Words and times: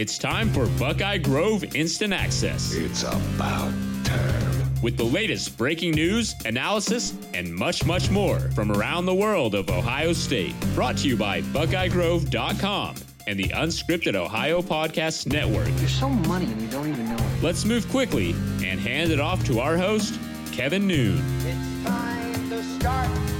It's 0.00 0.16
time 0.16 0.48
for 0.48 0.64
Buckeye 0.78 1.18
Grove 1.18 1.62
Instant 1.76 2.14
Access. 2.14 2.72
It's 2.72 3.02
about 3.02 3.70
time. 4.02 4.82
With 4.82 4.96
the 4.96 5.04
latest 5.04 5.58
breaking 5.58 5.90
news, 5.90 6.34
analysis, 6.46 7.12
and 7.34 7.54
much, 7.54 7.84
much 7.84 8.10
more 8.10 8.38
from 8.54 8.72
around 8.72 9.04
the 9.04 9.14
world 9.14 9.54
of 9.54 9.68
Ohio 9.68 10.14
State. 10.14 10.54
Brought 10.74 10.96
to 10.96 11.08
you 11.08 11.18
by 11.18 11.42
BuckeyeGrove.com 11.42 12.94
and 13.26 13.38
the 13.38 13.48
Unscripted 13.48 14.14
Ohio 14.14 14.62
Podcast 14.62 15.26
Network. 15.26 15.68
You're 15.78 15.90
so 15.90 16.08
money 16.08 16.46
and 16.46 16.62
you 16.62 16.68
don't 16.68 16.88
even 16.88 17.04
know 17.04 17.16
it. 17.16 17.42
Let's 17.42 17.66
move 17.66 17.86
quickly 17.90 18.30
and 18.64 18.80
hand 18.80 19.12
it 19.12 19.20
off 19.20 19.44
to 19.48 19.60
our 19.60 19.76
host, 19.76 20.18
Kevin 20.50 20.86
Noon. 20.86 21.22
It's 21.40 21.84
time 21.84 22.48
to 22.48 22.62
start 22.62 23.39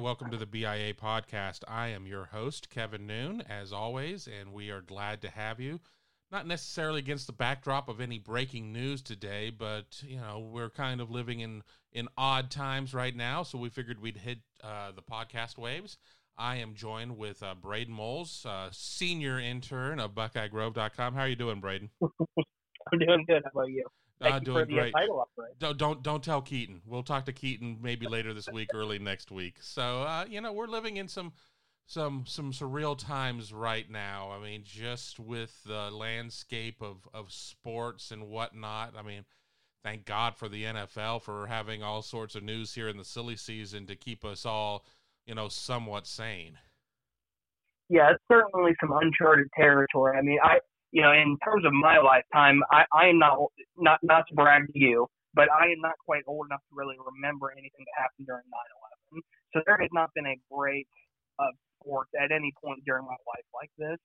welcome 0.00 0.30
to 0.30 0.38
the 0.38 0.46
BIA 0.46 0.94
podcast. 0.94 1.60
I 1.68 1.88
am 1.88 2.06
your 2.06 2.24
host, 2.24 2.70
Kevin 2.70 3.06
Noon, 3.06 3.42
as 3.42 3.70
always, 3.70 4.26
and 4.26 4.50
we 4.50 4.70
are 4.70 4.80
glad 4.80 5.20
to 5.20 5.28
have 5.30 5.60
you. 5.60 5.78
Not 6.32 6.46
necessarily 6.46 7.00
against 7.00 7.26
the 7.26 7.34
backdrop 7.34 7.86
of 7.86 8.00
any 8.00 8.18
breaking 8.18 8.72
news 8.72 9.02
today, 9.02 9.50
but 9.50 10.02
you 10.02 10.16
know 10.16 10.48
we're 10.50 10.70
kind 10.70 11.02
of 11.02 11.10
living 11.10 11.40
in 11.40 11.62
in 11.92 12.08
odd 12.16 12.50
times 12.50 12.94
right 12.94 13.14
now, 13.14 13.42
so 13.42 13.58
we 13.58 13.68
figured 13.68 14.00
we'd 14.00 14.16
hit 14.16 14.38
uh, 14.64 14.92
the 14.92 15.02
podcast 15.02 15.58
waves. 15.58 15.98
I 16.38 16.56
am 16.56 16.74
joined 16.74 17.18
with 17.18 17.42
uh, 17.42 17.54
Braden 17.54 17.92
Moles, 17.92 18.46
uh, 18.46 18.70
senior 18.72 19.38
intern 19.38 20.00
of 20.00 20.12
BuckeyeGrove.com. 20.14 21.14
How 21.14 21.20
are 21.20 21.28
you 21.28 21.36
doing, 21.36 21.60
Braden? 21.60 21.90
I'm 22.02 22.98
doing 22.98 23.26
good. 23.28 23.42
How 23.44 23.50
about 23.60 23.70
you? 23.70 23.84
Thank 24.20 24.34
Uh, 24.34 24.38
doing 24.40 24.66
great. 24.66 24.94
Don't 25.58 25.78
don't 25.78 26.02
don't 26.02 26.22
tell 26.22 26.42
Keaton. 26.42 26.82
We'll 26.86 27.02
talk 27.02 27.24
to 27.26 27.32
Keaton 27.32 27.78
maybe 27.80 28.06
later 28.06 28.34
this 28.34 28.48
week, 28.50 28.68
early 28.74 28.98
next 28.98 29.30
week. 29.30 29.56
So 29.60 30.02
uh, 30.02 30.26
you 30.28 30.40
know 30.40 30.52
we're 30.52 30.66
living 30.66 30.98
in 30.98 31.08
some 31.08 31.32
some 31.86 32.24
some 32.26 32.52
surreal 32.52 32.98
times 32.98 33.52
right 33.52 33.90
now. 33.90 34.30
I 34.30 34.42
mean, 34.42 34.62
just 34.64 35.18
with 35.18 35.62
the 35.64 35.90
landscape 35.90 36.82
of 36.82 37.08
of 37.14 37.32
sports 37.32 38.10
and 38.10 38.28
whatnot. 38.28 38.94
I 38.96 39.02
mean, 39.02 39.24
thank 39.82 40.04
God 40.04 40.36
for 40.36 40.48
the 40.48 40.64
NFL 40.64 41.22
for 41.22 41.46
having 41.46 41.82
all 41.82 42.02
sorts 42.02 42.34
of 42.34 42.42
news 42.42 42.74
here 42.74 42.88
in 42.88 42.98
the 42.98 43.04
silly 43.04 43.36
season 43.36 43.86
to 43.86 43.96
keep 43.96 44.24
us 44.24 44.44
all 44.44 44.84
you 45.26 45.34
know 45.34 45.48
somewhat 45.48 46.06
sane. 46.06 46.58
Yeah, 47.88 48.12
it's 48.12 48.22
certainly 48.30 48.72
some 48.80 48.92
uncharted 48.92 49.48
territory. 49.56 50.16
I 50.16 50.22
mean, 50.22 50.38
I 50.44 50.58
you 50.92 51.02
know, 51.02 51.12
in 51.12 51.38
terms 51.44 51.64
of 51.64 51.72
my 51.72 51.98
lifetime, 51.98 52.62
I, 52.70 52.84
I 52.92 53.08
am 53.08 53.18
not 53.18 53.38
not 53.78 53.98
not 54.02 54.26
to 54.28 54.34
brag 54.34 54.66
to 54.72 54.78
you, 54.78 55.06
but 55.34 55.48
I 55.50 55.70
am 55.70 55.80
not 55.82 55.94
quite 56.04 56.22
old 56.26 56.46
enough 56.46 56.62
to 56.70 56.74
really 56.74 56.96
remember 56.98 57.52
anything 57.52 57.84
that 57.86 57.96
happened 58.02 58.26
during 58.26 58.46
9/11. 59.14 59.22
So 59.54 59.62
there 59.66 59.78
has 59.78 59.90
not 59.92 60.10
been 60.14 60.26
a 60.26 60.38
break 60.50 60.86
of 61.38 61.54
sports 61.78 62.10
at 62.18 62.32
any 62.32 62.52
point 62.62 62.82
during 62.86 63.04
my 63.06 63.18
life 63.26 63.46
like 63.54 63.70
this. 63.78 63.98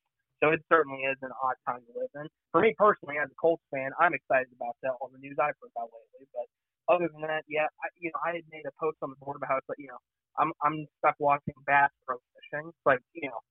So 0.44 0.52
it 0.52 0.62
certainly 0.70 1.08
is 1.08 1.18
an 1.22 1.32
odd 1.42 1.56
time 1.66 1.82
to 1.88 1.92
live 1.96 2.12
in. 2.16 2.28
For 2.52 2.62
me 2.62 2.76
personally, 2.78 3.18
as 3.18 3.32
a 3.32 3.38
Colts 3.40 3.64
fan, 3.72 3.92
I'm 4.00 4.14
excited 4.14 4.52
about 4.56 4.76
that 4.84 4.94
all 5.00 5.10
the 5.10 5.20
news 5.22 5.38
I've 5.40 5.56
heard 5.62 5.72
about 5.74 5.90
lately. 5.96 6.28
But 6.36 6.48
other 6.92 7.08
than 7.10 7.22
that, 7.24 7.46
yeah, 7.48 7.66
I, 7.82 7.88
you 7.98 8.12
know, 8.12 8.20
I 8.22 8.36
had 8.36 8.46
made 8.52 8.68
a 8.68 8.74
post 8.78 8.98
on 9.02 9.10
the 9.10 9.20
board 9.24 9.38
about 9.38 9.50
how 9.50 9.60
like, 9.70 9.80
you 9.80 9.88
know, 9.88 10.02
I'm 10.38 10.52
I'm 10.62 10.86
stuck 11.00 11.16
watching 11.20 11.56
bass 11.66 11.90
pro 12.06 12.18
fishing. 12.36 12.68
It's 12.70 12.86
like, 12.86 13.00
you 13.14 13.30
know, 13.32 13.42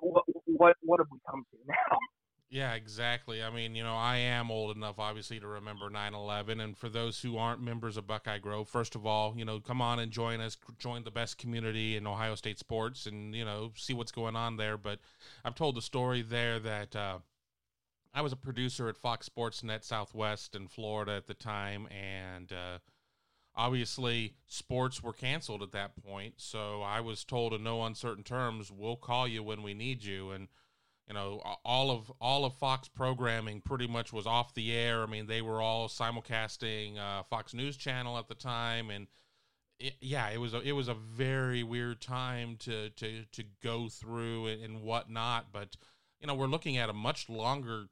what 0.00 0.24
what 0.46 0.76
what 0.82 1.00
have 1.00 1.08
we 1.12 1.20
come 1.28 1.44
to 1.52 1.56
now? 1.68 1.98
Yeah, 2.48 2.74
exactly. 2.74 3.42
I 3.42 3.50
mean, 3.50 3.74
you 3.74 3.82
know, 3.82 3.96
I 3.96 4.18
am 4.18 4.52
old 4.52 4.76
enough, 4.76 5.00
obviously, 5.00 5.40
to 5.40 5.48
remember 5.48 5.90
9 5.90 6.14
11. 6.14 6.60
And 6.60 6.76
for 6.78 6.88
those 6.88 7.20
who 7.20 7.36
aren't 7.36 7.60
members 7.60 7.96
of 7.96 8.06
Buckeye 8.06 8.38
Grove, 8.38 8.68
first 8.68 8.94
of 8.94 9.04
all, 9.04 9.34
you 9.36 9.44
know, 9.44 9.58
come 9.58 9.82
on 9.82 9.98
and 9.98 10.12
join 10.12 10.40
us, 10.40 10.56
join 10.78 11.02
the 11.02 11.10
best 11.10 11.38
community 11.38 11.96
in 11.96 12.06
Ohio 12.06 12.36
State 12.36 12.60
sports 12.60 13.06
and, 13.06 13.34
you 13.34 13.44
know, 13.44 13.72
see 13.74 13.94
what's 13.94 14.12
going 14.12 14.36
on 14.36 14.56
there. 14.56 14.78
But 14.78 15.00
I've 15.44 15.56
told 15.56 15.74
the 15.74 15.82
story 15.82 16.22
there 16.22 16.60
that 16.60 16.94
uh, 16.94 17.18
I 18.14 18.22
was 18.22 18.32
a 18.32 18.36
producer 18.36 18.88
at 18.88 18.96
Fox 18.96 19.26
Sports 19.26 19.64
Net 19.64 19.84
Southwest 19.84 20.54
in 20.54 20.68
Florida 20.68 21.12
at 21.12 21.26
the 21.26 21.34
time. 21.34 21.88
And, 21.88 22.52
uh, 22.52 22.78
obviously 23.58 24.34
sports 24.46 25.02
were 25.02 25.14
canceled 25.14 25.62
at 25.62 25.72
that 25.72 25.92
point 26.04 26.34
so 26.36 26.82
i 26.82 27.00
was 27.00 27.24
told 27.24 27.54
in 27.54 27.62
no 27.62 27.82
uncertain 27.84 28.22
terms 28.22 28.70
we'll 28.70 28.96
call 28.96 29.26
you 29.26 29.42
when 29.42 29.62
we 29.62 29.72
need 29.72 30.04
you 30.04 30.30
and 30.30 30.48
you 31.08 31.14
know 31.14 31.40
all 31.64 31.90
of 31.90 32.10
all 32.20 32.44
of 32.44 32.54
fox 32.54 32.88
programming 32.88 33.60
pretty 33.60 33.86
much 33.86 34.12
was 34.12 34.26
off 34.26 34.54
the 34.54 34.72
air. 34.72 35.02
I 35.02 35.06
mean 35.06 35.26
they 35.26 35.42
were 35.42 35.60
all 35.60 35.88
simulcasting 35.88 36.98
uh, 36.98 37.22
fox 37.24 37.54
news 37.54 37.76
channel 37.76 38.18
at 38.18 38.28
the 38.28 38.34
time. 38.34 38.90
And 38.90 39.06
it, 39.78 39.94
yeah 40.00 40.28
it 40.30 40.38
was 40.38 40.54
a, 40.54 40.60
it 40.60 40.72
was 40.72 40.88
a 40.88 40.94
very 40.94 41.62
weird 41.62 42.00
time 42.00 42.56
to 42.60 42.90
to 42.90 43.24
to 43.32 43.44
go 43.62 43.88
through 43.88 44.46
and, 44.48 44.62
and 44.62 44.82
whatnot. 44.82 45.46
But 45.52 45.76
you 46.20 46.26
know 46.26 46.34
we're 46.34 46.46
looking 46.46 46.76
at 46.76 46.90
a 46.90 46.94
much 46.94 47.28
longer 47.28 47.86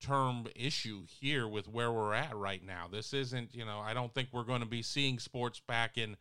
term 0.00 0.46
issue 0.54 1.02
here 1.20 1.46
with 1.48 1.68
where 1.68 1.92
we're 1.92 2.14
at 2.14 2.36
right 2.36 2.64
now. 2.64 2.86
This 2.90 3.12
isn't, 3.12 3.54
you 3.54 3.64
know, 3.64 3.80
I 3.80 3.94
don't 3.94 4.12
think 4.14 4.28
we're 4.32 4.44
going 4.44 4.60
to 4.60 4.66
be 4.66 4.82
seeing 4.82 5.18
sports 5.18 5.60
back 5.60 5.98
in 5.98 6.16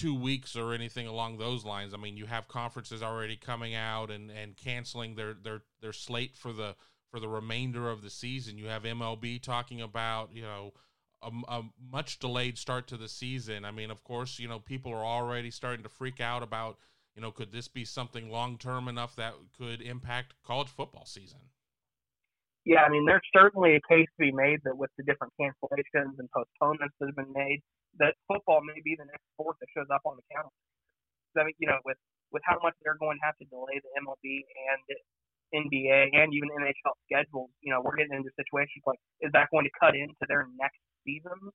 two 0.00 0.14
weeks 0.14 0.56
or 0.56 0.72
anything 0.72 1.06
along 1.06 1.36
those 1.36 1.64
lines. 1.64 1.92
I 1.92 1.98
mean, 1.98 2.16
you 2.16 2.26
have 2.26 2.48
conferences 2.48 3.02
already 3.02 3.36
coming 3.36 3.74
out 3.74 4.10
and, 4.10 4.30
and 4.30 4.56
canceling 4.56 5.14
their, 5.14 5.34
their, 5.34 5.62
their 5.82 5.92
slate 5.92 6.36
for 6.36 6.52
the, 6.52 6.74
for 7.10 7.20
the 7.20 7.28
remainder 7.28 7.90
of 7.90 8.02
the 8.02 8.10
season. 8.10 8.56
You 8.56 8.66
have 8.66 8.84
MLB 8.84 9.42
talking 9.42 9.82
about, 9.82 10.30
you 10.32 10.42
know, 10.42 10.72
a, 11.22 11.30
a 11.48 11.62
much 11.92 12.18
delayed 12.18 12.56
start 12.56 12.86
to 12.88 12.96
the 12.96 13.08
season. 13.08 13.64
I 13.64 13.72
mean, 13.72 13.90
of 13.90 14.02
course, 14.02 14.38
you 14.38 14.48
know, 14.48 14.58
people 14.58 14.92
are 14.92 15.04
already 15.04 15.50
starting 15.50 15.82
to 15.82 15.90
freak 15.90 16.20
out 16.20 16.42
about, 16.42 16.78
you 17.14 17.20
know, 17.20 17.30
could 17.30 17.52
this 17.52 17.68
be 17.68 17.84
something 17.84 18.30
long 18.30 18.56
term 18.56 18.88
enough 18.88 19.16
that 19.16 19.34
could 19.58 19.82
impact 19.82 20.34
college 20.42 20.68
football 20.68 21.04
season? 21.04 21.40
yeah, 22.64 22.82
I 22.82 22.90
mean, 22.90 23.06
there's 23.06 23.22
certainly 23.34 23.76
a 23.76 23.80
case 23.88 24.06
to 24.16 24.26
be 24.26 24.32
made 24.32 24.60
that 24.64 24.76
with 24.76 24.90
the 24.96 25.02
different 25.04 25.32
cancellations 25.40 26.18
and 26.18 26.28
postponements 26.30 26.94
that 27.00 27.06
have 27.06 27.16
been 27.16 27.32
made, 27.34 27.62
that 27.98 28.14
football 28.30 28.62
may 28.62 28.78
be 28.84 28.94
the 28.94 29.08
next 29.08 29.24
sport 29.34 29.58
that 29.58 29.68
shows 29.74 29.90
up 29.90 30.04
on 30.06 30.14
the 30.14 30.26
calendar. 30.30 30.62
So, 31.34 31.42
I 31.42 31.50
mean, 31.50 31.58
you 31.58 31.66
know, 31.66 31.78
with 31.82 31.98
with 32.30 32.42
how 32.46 32.58
much 32.62 32.78
they're 32.86 32.98
going 32.98 33.18
to 33.18 33.24
have 33.26 33.38
to 33.42 33.46
delay 33.50 33.82
the 33.82 33.90
MLB 34.06 34.46
and 34.46 34.82
NBA 35.50 36.14
and 36.14 36.30
even 36.30 36.46
NHL 36.54 36.94
schedules, 37.10 37.50
you 37.58 37.74
know, 37.74 37.82
we're 37.82 37.98
getting 37.98 38.14
into 38.14 38.30
situations 38.38 38.86
like, 38.86 39.02
is 39.18 39.34
that 39.34 39.50
going 39.50 39.66
to 39.66 39.74
cut 39.74 39.98
into 39.98 40.22
their 40.30 40.46
next 40.54 40.78
season? 41.02 41.50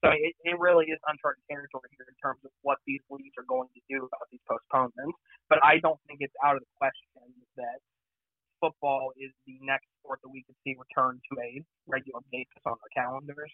So 0.00 0.12
it, 0.12 0.36
it 0.44 0.56
really 0.60 0.88
is 0.92 1.00
uncharted 1.08 1.44
territory 1.48 1.88
here 1.96 2.08
in 2.08 2.16
terms 2.20 2.40
of 2.44 2.52
what 2.60 2.76
these 2.84 3.00
leagues 3.08 3.36
are 3.40 3.48
going 3.48 3.68
to 3.72 3.80
do 3.88 4.04
about 4.04 4.28
these 4.28 4.44
postponements. 4.44 5.16
But 5.48 5.64
I 5.64 5.80
don't 5.80 6.00
think 6.08 6.20
it's 6.20 6.36
out 6.44 6.56
of 6.56 6.64
the 6.64 6.72
question 6.76 7.28
that 7.56 7.80
football 8.60 9.12
is 9.16 9.32
the 9.48 9.56
next 9.64 9.88
sport 10.00 10.20
that 10.24 10.32
we 10.32 10.44
could 10.44 10.56
see 10.64 10.76
return 10.76 11.20
to 11.20 11.32
a 11.40 11.60
regular 11.88 12.20
basis 12.32 12.60
on 12.64 12.76
our 12.76 12.92
calendars. 12.92 13.52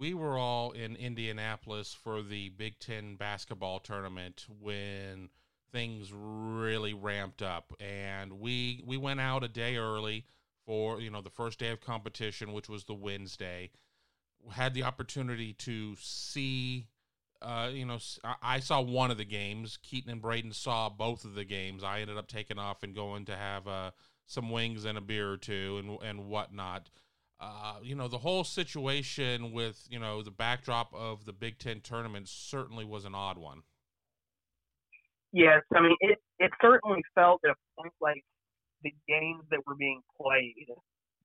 We 0.00 0.14
were 0.14 0.38
all 0.38 0.70
in 0.70 0.96
Indianapolis 0.96 1.92
for 1.92 2.22
the 2.22 2.48
Big 2.48 2.78
Ten 2.78 3.16
basketball 3.16 3.80
tournament 3.80 4.46
when 4.58 5.28
things 5.72 6.10
really 6.10 6.94
ramped 6.94 7.42
up, 7.42 7.74
and 7.78 8.40
we 8.40 8.82
we 8.86 8.96
went 8.96 9.20
out 9.20 9.44
a 9.44 9.48
day 9.48 9.76
early 9.76 10.24
for 10.64 11.02
you 11.02 11.10
know 11.10 11.20
the 11.20 11.28
first 11.28 11.58
day 11.58 11.68
of 11.68 11.82
competition, 11.82 12.54
which 12.54 12.66
was 12.66 12.84
the 12.84 12.94
Wednesday. 12.94 13.72
Had 14.50 14.72
the 14.72 14.84
opportunity 14.84 15.52
to 15.52 15.94
see. 16.00 16.86
Uh, 17.42 17.68
you 17.70 17.84
know, 17.84 17.98
I 18.42 18.60
saw 18.60 18.80
one 18.80 19.10
of 19.10 19.18
the 19.18 19.24
games. 19.26 19.78
Keaton 19.82 20.10
and 20.10 20.22
Braden 20.22 20.54
saw 20.54 20.88
both 20.88 21.26
of 21.26 21.34
the 21.34 21.44
games. 21.44 21.84
I 21.84 22.00
ended 22.00 22.16
up 22.16 22.26
taking 22.26 22.58
off 22.58 22.82
and 22.82 22.94
going 22.94 23.26
to 23.26 23.36
have 23.36 23.68
uh, 23.68 23.90
some 24.26 24.50
wings 24.50 24.86
and 24.86 24.96
a 24.96 25.02
beer 25.02 25.30
or 25.30 25.36
two 25.36 25.76
and 25.78 26.02
and 26.02 26.26
whatnot. 26.26 26.88
Uh, 27.40 27.76
you 27.82 27.94
know, 27.94 28.06
the 28.06 28.18
whole 28.18 28.44
situation 28.44 29.52
with 29.52 29.86
you 29.90 29.98
know 29.98 30.22
the 30.22 30.30
backdrop 30.30 30.92
of 30.92 31.24
the 31.24 31.32
Big 31.32 31.58
Ten 31.58 31.80
tournament 31.80 32.28
certainly 32.28 32.84
was 32.84 33.06
an 33.06 33.14
odd 33.14 33.38
one. 33.38 33.62
Yes, 35.32 35.62
I 35.74 35.80
mean 35.80 35.96
it. 36.00 36.18
It 36.38 36.50
certainly 36.60 37.02
felt 37.14 37.40
at 37.44 37.52
a 37.52 37.80
point 37.80 37.94
like 38.00 38.24
the 38.82 38.92
games 39.08 39.44
that 39.50 39.60
were 39.66 39.74
being 39.74 40.02
played 40.20 40.68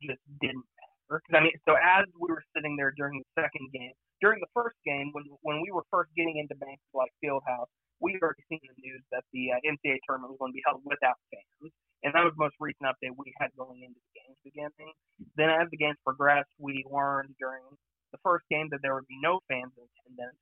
just 0.01 0.21
didn't 0.39 0.63
matter. 1.09 1.21
I 1.33 1.41
mean, 1.43 1.51
so 1.67 1.75
as 1.75 2.05
we 2.15 2.31
were 2.31 2.43
sitting 2.55 2.77
there 2.77 2.93
during 2.95 3.19
the 3.19 3.41
second 3.41 3.71
game, 3.73 3.91
during 4.21 4.39
the 4.39 4.51
first 4.53 4.77
game, 4.85 5.09
when 5.11 5.25
when 5.41 5.59
we 5.61 5.71
were 5.71 5.83
first 5.91 6.11
getting 6.15 6.37
into 6.37 6.55
Bankers 6.55 6.95
Life 6.95 7.11
Fieldhouse, 7.19 7.67
we 7.99 8.17
already 8.23 8.43
seen 8.47 8.63
the 8.63 8.79
news 8.79 9.03
that 9.11 9.23
the 9.33 9.51
uh, 9.51 9.59
NCAA 9.67 9.99
tournament 10.07 10.31
was 10.31 10.39
going 10.39 10.51
to 10.51 10.57
be 10.57 10.63
held 10.65 10.79
without 10.85 11.19
fans, 11.27 11.73
and 12.05 12.13
that 12.13 12.21
was 12.21 12.37
the 12.37 12.45
most 12.45 12.53
recent 12.61 12.85
update 12.85 13.17
we 13.17 13.33
had 13.41 13.49
going 13.57 13.81
into 13.81 13.97
the 13.97 14.13
games 14.13 14.37
beginning. 14.45 14.93
Then, 15.33 15.49
as 15.49 15.65
the 15.73 15.81
games 15.81 15.97
progressed, 16.05 16.53
we 16.61 16.85
learned 16.85 17.33
during 17.41 17.65
the 18.13 18.21
first 18.21 18.45
game 18.45 18.69
that 18.69 18.85
there 18.85 18.93
would 18.93 19.09
be 19.09 19.17
no 19.25 19.41
fans 19.49 19.73
in 19.73 19.89
attendance 19.89 20.37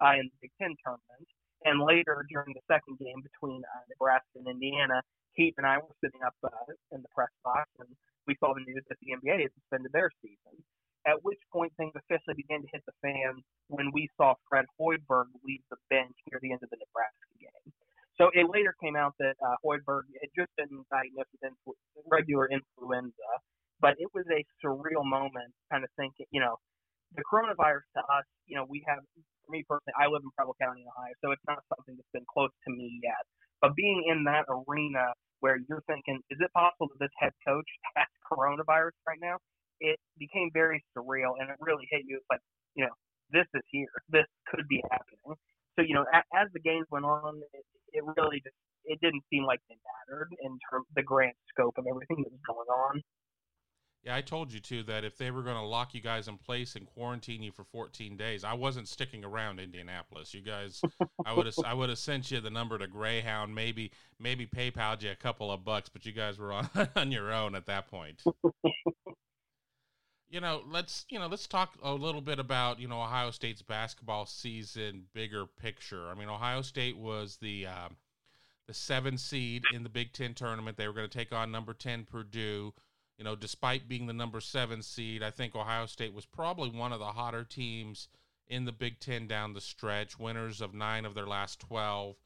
uh, 0.00 0.16
in 0.16 0.32
the 0.32 0.38
Big 0.40 0.52
Ten 0.56 0.72
tournament. 0.80 1.28
And 1.68 1.84
later, 1.84 2.24
during 2.32 2.56
the 2.56 2.64
second 2.64 2.96
game 2.96 3.20
between 3.20 3.60
uh, 3.68 3.84
Nebraska 3.92 4.40
and 4.40 4.48
Indiana, 4.48 5.04
Heath 5.36 5.60
and 5.60 5.68
I 5.68 5.76
were 5.76 5.92
sitting 6.00 6.24
up 6.24 6.34
uh, 6.40 6.72
in 6.96 7.04
the 7.04 7.12
press 7.12 7.32
box, 7.44 7.68
and 7.84 7.88
we 8.24 8.32
saw 8.40 8.56
the 8.56 8.64
news 8.64 8.80
that 8.88 8.96
the 9.04 9.12
NBA 9.12 9.44
had 9.44 9.52
suspended 9.60 9.92
their 9.92 10.08
season. 10.24 10.56
At 11.04 11.20
which 11.20 11.40
point, 11.52 11.68
things 11.76 11.92
officially 11.92 12.32
began 12.32 12.64
to 12.64 12.68
hit 12.72 12.80
the 12.88 12.96
fan 13.04 13.44
when 13.68 13.92
we 13.92 14.08
saw 14.16 14.40
Fred 14.48 14.64
Hoiberg 14.80 15.28
leave 15.44 15.60
the 15.68 15.76
bench 15.92 16.16
near 16.32 16.40
the 16.40 16.56
end 16.56 16.64
of 16.64 16.72
the 16.72 16.80
Nebraska 16.80 17.28
game. 17.36 17.68
So 18.20 18.30
it 18.32 18.46
later 18.48 18.74
came 18.82 18.96
out 18.96 19.14
that 19.18 19.34
uh, 19.42 19.56
Hoiberg 19.64 20.06
had 20.22 20.30
just 20.38 20.50
been 20.56 20.70
diagnosed 20.90 21.30
with 21.66 21.76
regular 22.06 22.46
influenza, 22.46 23.30
but 23.80 23.94
it 23.98 24.08
was 24.14 24.24
a 24.30 24.44
surreal 24.62 25.02
moment, 25.02 25.50
kind 25.70 25.82
of 25.82 25.90
thinking, 25.98 26.26
you 26.30 26.40
know, 26.40 26.56
the 27.16 27.22
coronavirus 27.26 27.86
to 27.98 28.02
us, 28.10 28.26
you 28.46 28.56
know, 28.56 28.66
we 28.68 28.82
have, 28.86 28.98
for 29.44 29.50
me 29.50 29.64
personally, 29.66 29.94
I 29.98 30.06
live 30.06 30.22
in 30.22 30.30
Preble 30.38 30.54
County, 30.60 30.86
Ohio, 30.86 31.14
so 31.22 31.30
it's 31.30 31.42
not 31.46 31.62
something 31.70 31.94
that's 31.94 32.14
been 32.14 32.26
close 32.30 32.50
to 32.66 32.70
me 32.70 33.00
yet. 33.02 33.22
But 33.62 33.74
being 33.74 34.04
in 34.10 34.24
that 34.24 34.46
arena 34.50 35.14
where 35.40 35.58
you're 35.68 35.82
thinking, 35.86 36.20
is 36.30 36.38
it 36.40 36.50
possible 36.54 36.88
that 36.90 36.98
this 36.98 37.14
head 37.18 37.32
coach 37.46 37.66
has 37.96 38.06
coronavirus 38.26 38.94
right 39.06 39.18
now? 39.20 39.36
It 39.80 39.98
became 40.18 40.50
very 40.54 40.82
surreal, 40.96 41.34
and 41.40 41.50
it 41.50 41.56
really 41.60 41.86
hit 41.90 42.02
you. 42.06 42.16
It's 42.18 42.30
like, 42.30 42.42
you 42.74 42.84
know, 42.86 42.94
this 43.30 43.46
is 43.54 43.62
here. 43.70 43.90
This 44.08 44.26
could 44.46 44.66
be 44.68 44.82
happening. 44.90 45.36
So, 45.76 45.82
you 45.82 45.94
know, 45.94 46.06
as 46.14 46.48
the 46.54 46.60
games 46.60 46.86
went 46.90 47.04
on, 47.04 47.42
it, 47.52 47.63
it 48.08 48.20
really 48.20 48.40
just 48.40 48.56
it 48.84 49.00
didn't 49.00 49.22
seem 49.30 49.44
like 49.44 49.60
they 49.68 49.76
mattered 49.80 50.28
in 50.42 50.58
terms 50.70 50.86
the 50.94 51.02
grand 51.02 51.32
scope 51.48 51.74
of 51.78 51.86
everything 51.88 52.22
that 52.22 52.30
was 52.30 52.40
going 52.46 52.68
on. 52.68 53.02
Yeah, 54.04 54.14
I 54.14 54.20
told 54.20 54.52
you 54.52 54.60
too 54.60 54.82
that 54.82 55.02
if 55.02 55.16
they 55.16 55.30
were 55.30 55.42
going 55.42 55.56
to 55.56 55.62
lock 55.62 55.94
you 55.94 56.02
guys 56.02 56.28
in 56.28 56.36
place 56.36 56.76
and 56.76 56.84
quarantine 56.84 57.42
you 57.42 57.50
for 57.50 57.64
14 57.64 58.18
days, 58.18 58.44
I 58.44 58.52
wasn't 58.52 58.86
sticking 58.86 59.24
around 59.24 59.60
Indianapolis. 59.60 60.34
You 60.34 60.42
guys, 60.42 60.82
I 61.24 61.32
would 61.32 61.46
have, 61.46 61.54
I 61.64 61.72
would 61.72 61.88
have 61.88 61.98
sent 61.98 62.30
you 62.30 62.40
the 62.40 62.50
number 62.50 62.76
to 62.76 62.86
Greyhound, 62.86 63.54
maybe, 63.54 63.92
maybe 64.20 64.46
PayPal 64.46 65.02
you 65.02 65.10
a 65.10 65.14
couple 65.14 65.50
of 65.50 65.64
bucks, 65.64 65.88
but 65.88 66.04
you 66.04 66.12
guys 66.12 66.38
were 66.38 66.52
on 66.52 66.68
on 66.96 67.12
your 67.12 67.32
own 67.32 67.54
at 67.54 67.64
that 67.64 67.88
point. 67.88 68.22
you 70.34 70.40
know, 70.40 70.62
let's 70.68 71.06
you 71.08 71.18
know, 71.18 71.28
let's 71.28 71.46
talk 71.46 71.74
a 71.82 71.94
little 71.94 72.20
bit 72.20 72.38
about 72.38 72.80
you 72.80 72.88
know 72.88 73.00
Ohio 73.00 73.30
State's 73.30 73.62
basketball 73.62 74.26
season, 74.26 75.04
bigger 75.14 75.46
picture. 75.46 76.08
I 76.08 76.14
mean, 76.14 76.28
Ohio 76.28 76.62
State 76.62 76.98
was 76.98 77.38
the 77.40 77.66
uh, 77.66 77.88
the 78.66 78.74
seven 78.74 79.16
seed 79.16 79.62
in 79.72 79.84
the 79.84 79.88
Big 79.88 80.12
Ten 80.12 80.34
tournament. 80.34 80.76
They 80.76 80.88
were 80.88 80.94
going 80.94 81.08
to 81.08 81.18
take 81.18 81.32
on 81.32 81.52
number 81.52 81.72
ten 81.72 82.04
Purdue 82.04 82.74
you 83.18 83.24
know, 83.24 83.36
despite 83.36 83.88
being 83.88 84.06
the 84.06 84.12
number 84.12 84.40
seven 84.40 84.82
seed, 84.82 85.22
I 85.22 85.30
think 85.30 85.54
Ohio 85.54 85.86
State 85.86 86.12
was 86.12 86.26
probably 86.26 86.70
one 86.70 86.92
of 86.92 86.98
the 86.98 87.06
hotter 87.06 87.44
teams 87.44 88.08
in 88.48 88.64
the 88.64 88.72
Big 88.72 88.98
Ten 88.98 89.26
down 89.26 89.52
the 89.52 89.60
stretch, 89.60 90.18
winners 90.18 90.60
of 90.60 90.74
nine 90.74 91.04
of 91.04 91.14
their 91.14 91.26
last 91.26 91.60
12. 91.60 92.16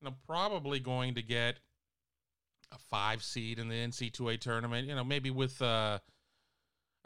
You 0.00 0.08
know, 0.08 0.14
probably 0.26 0.78
going 0.78 1.16
to 1.16 1.22
get 1.22 1.58
a 2.70 2.78
five 2.78 3.22
seed 3.24 3.58
in 3.58 3.68
the 3.68 3.74
NC2A 3.74 4.40
tournament, 4.40 4.86
you 4.86 4.94
know, 4.94 5.02
maybe 5.02 5.30
with 5.30 5.60
uh, 5.60 5.98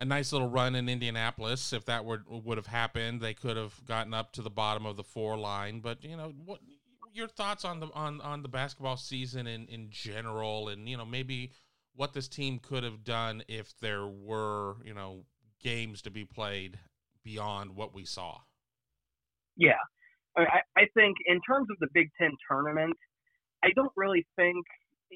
a 0.02 0.04
nice 0.04 0.32
little 0.32 0.48
run 0.48 0.74
in 0.74 0.88
Indianapolis. 0.88 1.72
If 1.72 1.84
that 1.84 2.04
were, 2.04 2.22
would 2.28 2.58
have 2.58 2.66
happened, 2.66 3.20
they 3.20 3.34
could 3.34 3.56
have 3.56 3.80
gotten 3.86 4.12
up 4.12 4.32
to 4.32 4.42
the 4.42 4.50
bottom 4.50 4.84
of 4.84 4.96
the 4.96 5.04
four 5.04 5.38
line. 5.38 5.78
But, 5.78 6.02
you 6.02 6.16
know, 6.16 6.34
what 6.44 6.58
your 7.14 7.28
thoughts 7.28 7.64
on 7.64 7.78
the 7.78 7.86
on, 7.94 8.20
on 8.20 8.42
the 8.42 8.48
basketball 8.48 8.96
season 8.96 9.46
in, 9.46 9.66
in 9.68 9.90
general 9.90 10.68
and, 10.68 10.88
you 10.88 10.96
know, 10.96 11.04
maybe 11.04 11.52
what 11.94 12.14
this 12.14 12.26
team 12.26 12.58
could 12.58 12.82
have 12.82 13.04
done 13.04 13.44
if 13.46 13.78
there 13.78 14.06
were, 14.06 14.74
you 14.84 14.92
know, 14.92 15.24
games 15.62 16.02
to 16.02 16.10
be 16.10 16.24
played 16.24 16.80
beyond 17.22 17.76
what 17.76 17.94
we 17.94 18.04
saw. 18.04 18.38
Yeah. 19.56 19.78
I, 20.36 20.62
I 20.76 20.86
think 20.94 21.16
in 21.26 21.40
terms 21.42 21.68
of 21.70 21.76
the 21.78 21.88
Big 21.94 22.10
Ten 22.18 22.32
tournament, 22.50 22.96
I 23.62 23.68
don't 23.76 23.92
really 23.94 24.26
think, 24.34 24.66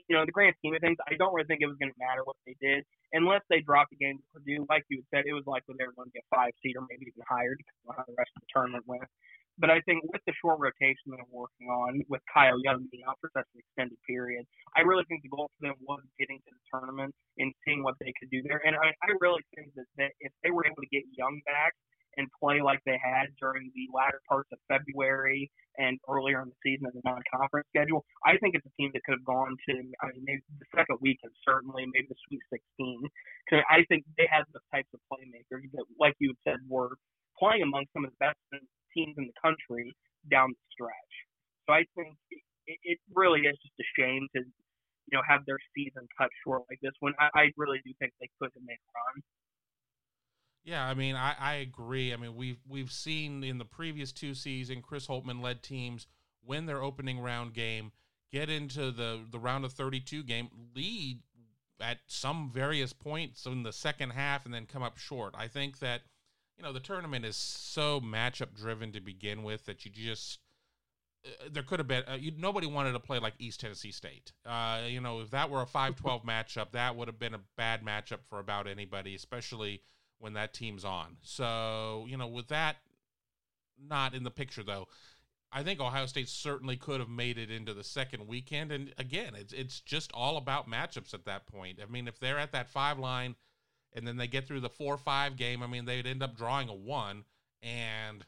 you 0.09 0.15
know, 0.17 0.25
the 0.25 0.33
grand 0.33 0.55
scheme 0.61 0.75
of 0.75 0.81
things, 0.81 0.99
I 1.09 1.17
don't 1.17 1.33
really 1.33 1.49
think 1.49 1.65
it 1.65 1.71
was 1.71 1.81
going 1.81 1.93
to 1.93 2.01
matter 2.01 2.23
what 2.25 2.37
they 2.45 2.57
did 2.61 2.85
unless 3.13 3.43
they 3.49 3.61
dropped 3.65 3.91
the 3.91 4.01
game 4.01 4.21
to 4.21 4.27
Purdue. 4.33 4.67
Like 4.69 4.85
you 4.93 5.01
said, 5.09 5.25
it 5.25 5.33
was 5.33 5.49
likely 5.49 5.75
they 5.79 5.89
were 5.89 5.97
going 5.97 6.13
to 6.13 6.17
get 6.17 6.29
five 6.29 6.53
seed 6.61 6.77
or 6.77 6.85
maybe 6.89 7.09
even 7.09 7.25
higher, 7.25 7.57
depending 7.57 7.87
on 7.89 7.95
how 7.97 8.05
the 8.05 8.17
rest 8.19 8.33
of 8.37 8.45
the 8.45 8.51
tournament 8.53 8.85
went. 8.85 9.09
But 9.57 9.73
I 9.73 9.81
think 9.89 10.05
with 10.13 10.21
the 10.29 10.37
short 10.37 10.61
rotation 10.61 11.17
that 11.17 11.25
we're 11.33 11.49
working 11.49 11.73
on, 11.73 12.05
with 12.13 12.21
Kyle 12.29 12.61
Young 12.61 12.85
being 12.93 13.09
out 13.09 13.17
for 13.25 13.33
such 13.33 13.49
an 13.57 13.65
extended 13.65 13.97
period, 14.05 14.45
I 14.77 14.85
really 14.85 15.09
think 15.09 15.25
the 15.25 15.33
goal 15.33 15.49
for 15.57 15.73
them 15.73 15.81
was 15.81 16.05
getting 16.21 16.37
to 16.45 16.53
the 16.53 16.65
tournament 16.69 17.17
and 17.41 17.57
seeing 17.65 17.81
what 17.81 17.97
they 17.97 18.13
could 18.21 18.29
do 18.29 18.45
there. 18.45 18.61
And 18.69 18.77
I, 18.77 18.93
I 19.01 19.17
really 19.17 19.41
think 19.57 19.73
that, 19.81 19.89
that 19.97 20.13
if 20.21 20.29
they 20.45 20.53
were 20.53 20.69
able 20.69 20.85
to 20.85 20.93
get 20.93 21.09
Young 21.17 21.41
back 21.49 21.73
and 22.17 22.29
play 22.41 22.61
like 22.61 22.81
they 22.85 22.99
had 22.99 23.29
during 23.41 23.71
the 23.75 23.87
latter 23.93 24.21
parts 24.29 24.49
of 24.53 24.59
February 24.69 25.51
and 25.79 26.01
earlier 26.09 26.41
in 26.41 26.49
the 26.49 26.61
season 26.65 26.89
in 26.89 26.95
the 26.97 27.05
non-conference 27.05 27.69
schedule, 27.69 28.05
I 28.25 28.41
think 28.41 28.57
it's 28.57 28.65
a 28.65 28.75
team 28.81 28.91
that 28.97 29.05
could 29.05 29.21
have 29.21 29.29
gone 29.29 29.57
to, 29.69 29.75
I 30.01 30.13
mean, 30.13 30.25
maybe 30.25 30.43
the 30.57 30.69
second 30.73 30.97
week 31.05 31.21
and 31.23 31.33
certainly 31.45 31.85
maybe 31.93 32.09
the 32.09 32.21
Sweet 32.29 32.41
16. 32.49 33.05
Because 33.45 33.65
I 33.69 33.85
think 33.93 34.09
they 34.17 34.29
had 34.29 34.49
the 34.57 34.65
types 34.73 34.89
of 34.97 35.01
playmakers 35.13 35.69
that, 35.77 35.85
like 36.01 36.17
you 36.19 36.33
said, 36.49 36.57
were 36.69 36.97
playing 37.37 37.63
among 37.63 37.85
some 37.93 38.05
of 38.05 38.11
the 38.17 38.21
best 38.21 38.41
teams 38.97 39.15
in 39.21 39.29
the 39.29 39.37
country 39.37 39.93
down 40.33 40.57
the 40.57 40.65
stretch. 40.73 41.15
So 41.69 41.77
I 41.77 41.85
think 41.93 42.17
it, 42.67 42.79
it 42.83 42.99
really 43.13 43.45
is 43.45 43.57
just 43.61 43.77
a 43.77 43.87
shame 43.99 44.27
to, 44.35 44.41
you 44.41 45.15
know, 45.15 45.23
have 45.29 45.45
their 45.45 45.61
season 45.77 46.09
cut 46.17 46.33
short 46.43 46.65
like 46.71 46.81
this 46.81 46.97
one. 47.01 47.13
I, 47.21 47.29
I 47.37 47.45
really 47.61 47.79
do 47.85 47.93
think 48.01 48.17
they 48.19 48.33
could 48.41 48.51
have 48.55 48.65
made 48.65 48.81
a 48.81 48.91
run. 48.97 49.17
Yeah, 50.67 50.85
I 50.85 50.95
mean, 50.95 51.15
I, 51.15 51.37
I 51.39 51.55
agree. 51.55 52.13
I 52.13 52.17
mean, 52.17 52.35
we've 52.35 52.59
we've 52.69 52.91
seen 52.91 53.45
in 53.45 53.59
the 53.59 53.65
previous 53.65 54.11
two 54.11 54.35
seasons, 54.35 54.83
Chris 54.87 55.07
Holtmann 55.07 55.41
led 55.41 55.63
teams 55.63 56.09
win 56.45 56.67
their 56.67 56.83
opening 56.83 57.21
round 57.21 57.55
game, 57.55 57.93
get 58.33 58.51
into 58.51 58.91
the 58.91 59.21
the 59.31 59.39
round 59.39 59.65
of 59.65 59.73
32 59.73 60.25
game, 60.25 60.49
lead 60.75 61.21
at 61.81 61.99
some 62.09 62.51
various 62.53 62.93
points 62.93 63.47
in 63.47 63.63
the 63.63 63.73
second 63.73 64.11
half, 64.11 64.45
and 64.45 64.53
then 64.53 64.67
come 64.67 64.83
up 64.83 64.99
short. 64.99 65.37
I 65.39 65.47
think 65.47 65.79
that 65.79 66.03
you 66.59 66.65
know 66.65 66.73
the 66.73 66.81
tournament 66.81 67.25
is 67.25 67.37
so 67.37 68.01
matchup 68.01 68.53
driven 68.53 68.91
to 68.91 69.01
begin 69.01 69.45
with 69.45 69.67
that 69.67 69.85
you 69.85 69.93
just 69.93 70.41
uh, 71.25 71.49
there 71.49 71.63
could 71.63 71.79
have 71.79 71.87
been 71.87 72.03
uh, 72.11 72.17
you, 72.19 72.33
nobody 72.37 72.67
wanted 72.67 72.91
to 72.91 72.99
play 72.99 73.21
like 73.21 73.35
East 73.39 73.61
Tennessee 73.61 73.93
State. 73.93 74.33
Uh, 74.45 74.81
you 74.89 75.01
know, 75.01 75.21
if 75.21 75.31
that 75.31 75.49
were 75.49 75.63
a 75.63 75.67
5-12 75.67 76.25
matchup, 76.27 76.73
that 76.73 76.97
would 76.97 77.07
have 77.07 77.21
been 77.21 77.35
a 77.35 77.41
bad 77.57 77.85
matchup 77.85 78.25
for 78.29 78.41
about 78.41 78.67
anybody, 78.67 79.15
especially 79.15 79.81
when 80.19 80.35
that 80.35 80.55
team's 80.55 80.85
on. 80.85 81.17
So, 81.23 82.07
you 82.09 82.17
know, 82.17 82.27
with 82.27 82.49
that 82.49 82.77
not 83.79 84.15
in 84.15 84.25
the 84.25 84.31
picture 84.31 84.63
though, 84.63 84.89
I 85.53 85.63
think 85.63 85.81
Ohio 85.81 86.07
State 86.07 86.29
certainly 86.29 86.77
could 86.77 87.01
have 87.01 87.09
made 87.09 87.39
it 87.39 87.51
into 87.51 87.73
the 87.73 87.85
second 87.85 88.27
weekend. 88.27 88.73
And 88.73 88.93
again, 88.99 89.35
it's 89.35 89.53
it's 89.53 89.81
just 89.81 90.11
all 90.13 90.37
about 90.37 90.69
matchups 90.69 91.15
at 91.15 91.25
that 91.27 91.47
point. 91.47 91.79
I 91.83 91.91
mean, 91.91 92.09
if 92.09 92.19
they're 92.19 92.39
at 92.39 92.53
that 92.53 92.69
five 92.69 92.99
line 92.99 93.37
and 93.97 94.07
then 94.07 94.19
they 94.19 94.27
get 94.27 94.47
through 94.47 94.61
the 94.61 94.69
four 94.69 94.97
five 94.99 95.37
game. 95.37 95.63
I 95.63 95.67
mean, 95.67 95.87
they'd 95.87 96.07
end 96.07 96.23
up 96.23 96.37
drawing 96.37 96.69
a 96.69 96.75
one, 96.75 97.25
and 97.63 98.25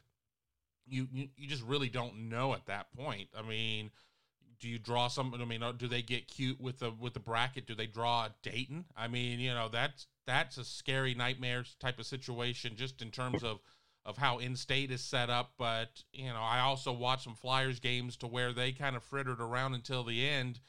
you, 0.87 1.07
you 1.13 1.29
you 1.37 1.47
just 1.47 1.63
really 1.63 1.89
don't 1.89 2.29
know 2.29 2.53
at 2.53 2.65
that 2.65 2.91
point. 2.91 3.29
I 3.37 3.47
mean, 3.47 3.91
do 4.59 4.67
you 4.67 4.79
draw 4.79 5.07
some? 5.07 5.33
I 5.39 5.45
mean, 5.45 5.63
uh, 5.63 5.71
do 5.71 5.87
they 5.87 6.01
get 6.01 6.27
cute 6.27 6.59
with 6.59 6.79
the 6.79 6.91
with 6.91 7.13
the 7.13 7.19
bracket? 7.19 7.67
Do 7.67 7.75
they 7.75 7.85
draw 7.85 8.29
Dayton? 8.41 8.85
I 8.97 9.07
mean, 9.07 9.39
you 9.39 9.53
know, 9.53 9.69
that's 9.71 10.07
that's 10.25 10.57
a 10.57 10.63
scary 10.63 11.13
nightmare 11.13 11.63
type 11.79 11.99
of 11.99 12.05
situation, 12.05 12.75
just 12.75 13.01
in 13.01 13.11
terms 13.11 13.43
of 13.43 13.59
of 14.05 14.17
how 14.17 14.39
in-state 14.39 14.91
is 14.91 15.01
set 15.01 15.29
up. 15.29 15.53
But 15.57 16.03
you 16.13 16.29
know, 16.29 16.41
I 16.41 16.61
also 16.61 16.91
watched 16.91 17.25
some 17.25 17.35
Flyers 17.35 17.79
games 17.79 18.17
to 18.17 18.27
where 18.27 18.53
they 18.53 18.71
kind 18.71 18.95
of 18.95 19.03
frittered 19.03 19.41
around 19.41 19.73
until 19.73 20.03
the 20.03 20.27
end, 20.27 20.59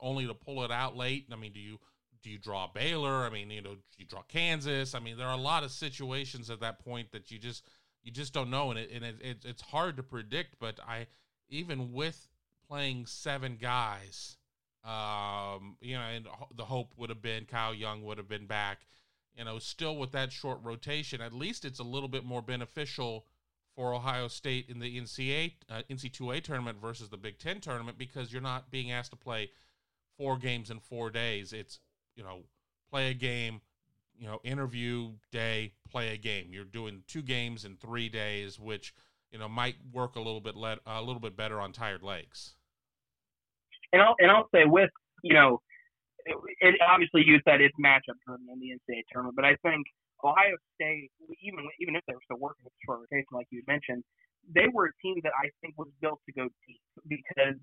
only 0.00 0.26
to 0.26 0.34
pull 0.34 0.64
it 0.64 0.70
out 0.70 0.96
late. 0.96 1.26
I 1.32 1.36
mean, 1.36 1.52
do 1.52 1.60
you 1.60 1.78
do 2.22 2.30
you 2.30 2.38
draw 2.38 2.66
Baylor? 2.66 3.24
I 3.24 3.30
mean, 3.30 3.50
you 3.50 3.62
know, 3.62 3.74
do 3.74 3.80
you 3.98 4.06
draw 4.06 4.22
Kansas. 4.22 4.94
I 4.94 5.00
mean, 5.00 5.16
there 5.16 5.26
are 5.26 5.36
a 5.36 5.40
lot 5.40 5.64
of 5.64 5.70
situations 5.70 6.50
at 6.50 6.60
that 6.60 6.78
point 6.84 7.12
that 7.12 7.30
you 7.30 7.38
just 7.38 7.64
you 8.02 8.10
just 8.10 8.32
don't 8.32 8.50
know, 8.50 8.70
and 8.70 8.78
it 8.78 8.90
and 8.92 9.04
it, 9.04 9.16
it 9.20 9.44
it's 9.44 9.62
hard 9.62 9.96
to 9.96 10.02
predict. 10.02 10.56
But 10.58 10.80
I 10.86 11.06
even 11.48 11.92
with 11.92 12.28
playing 12.66 13.06
seven 13.06 13.56
guys, 13.60 14.37
um, 14.84 15.76
you 15.80 15.96
know, 15.96 16.02
and 16.02 16.26
the 16.56 16.64
hope 16.64 16.94
would 16.96 17.10
have 17.10 17.22
been 17.22 17.44
Kyle 17.44 17.74
Young 17.74 18.02
would 18.04 18.18
have 18.18 18.28
been 18.28 18.46
back. 18.46 18.86
You 19.36 19.44
know, 19.44 19.58
still 19.58 19.96
with 19.96 20.12
that 20.12 20.32
short 20.32 20.58
rotation, 20.62 21.20
at 21.20 21.32
least 21.32 21.64
it's 21.64 21.78
a 21.78 21.84
little 21.84 22.08
bit 22.08 22.24
more 22.24 22.42
beneficial 22.42 23.26
for 23.76 23.94
Ohio 23.94 24.26
State 24.26 24.68
in 24.68 24.80
the 24.80 25.00
NCAA 25.00 25.52
uh, 25.70 25.82
NC2A 25.88 26.42
tournament 26.42 26.78
versus 26.80 27.08
the 27.08 27.16
Big 27.16 27.38
Ten 27.38 27.60
tournament 27.60 27.96
because 27.96 28.32
you're 28.32 28.42
not 28.42 28.72
being 28.72 28.90
asked 28.90 29.12
to 29.12 29.16
play 29.16 29.50
four 30.16 30.36
games 30.36 30.70
in 30.70 30.80
four 30.80 31.10
days. 31.10 31.52
It's 31.52 31.78
you 32.16 32.24
know, 32.24 32.40
play 32.90 33.10
a 33.10 33.14
game, 33.14 33.60
you 34.18 34.26
know, 34.26 34.40
interview 34.42 35.12
day, 35.30 35.72
play 35.88 36.12
a 36.12 36.16
game. 36.16 36.48
You're 36.50 36.64
doing 36.64 37.04
two 37.06 37.22
games 37.22 37.64
in 37.64 37.76
three 37.76 38.08
days, 38.08 38.58
which 38.58 38.92
you 39.30 39.38
know 39.38 39.48
might 39.48 39.76
work 39.92 40.16
a 40.16 40.20
little 40.20 40.40
bit 40.40 40.56
let, 40.56 40.80
a 40.84 41.00
little 41.00 41.20
bit 41.20 41.36
better 41.36 41.60
on 41.60 41.72
tired 41.72 42.02
legs. 42.02 42.54
And 43.92 44.02
I'll 44.02 44.16
and 44.18 44.30
I'll 44.30 44.48
say 44.54 44.64
with 44.64 44.90
you 45.22 45.34
know, 45.34 45.60
it, 46.26 46.36
it 46.60 46.74
obviously 46.84 47.24
you 47.24 47.40
said 47.44 47.60
it's 47.60 47.76
matchup 47.80 48.18
driven 48.26 48.46
in 48.52 48.60
the 48.60 48.76
NCAA 48.76 49.02
tournament, 49.12 49.36
but 49.36 49.44
I 49.44 49.56
think 49.64 49.86
Ohio 50.24 50.56
State, 50.74 51.10
even 51.42 51.62
even 51.80 51.94
if 51.94 52.02
they 52.06 52.14
were 52.14 52.24
still 52.26 52.42
working 52.42 52.64
with 52.64 52.74
short 52.84 53.06
rotation 53.06 53.32
like 53.32 53.46
you 53.50 53.62
mentioned, 53.66 54.02
they 54.46 54.66
were 54.72 54.90
a 54.90 54.94
team 55.02 55.20
that 55.22 55.32
I 55.38 55.50
think 55.60 55.78
was 55.78 55.88
built 56.00 56.20
to 56.26 56.32
go 56.32 56.48
deep 56.66 56.82
because 57.06 57.58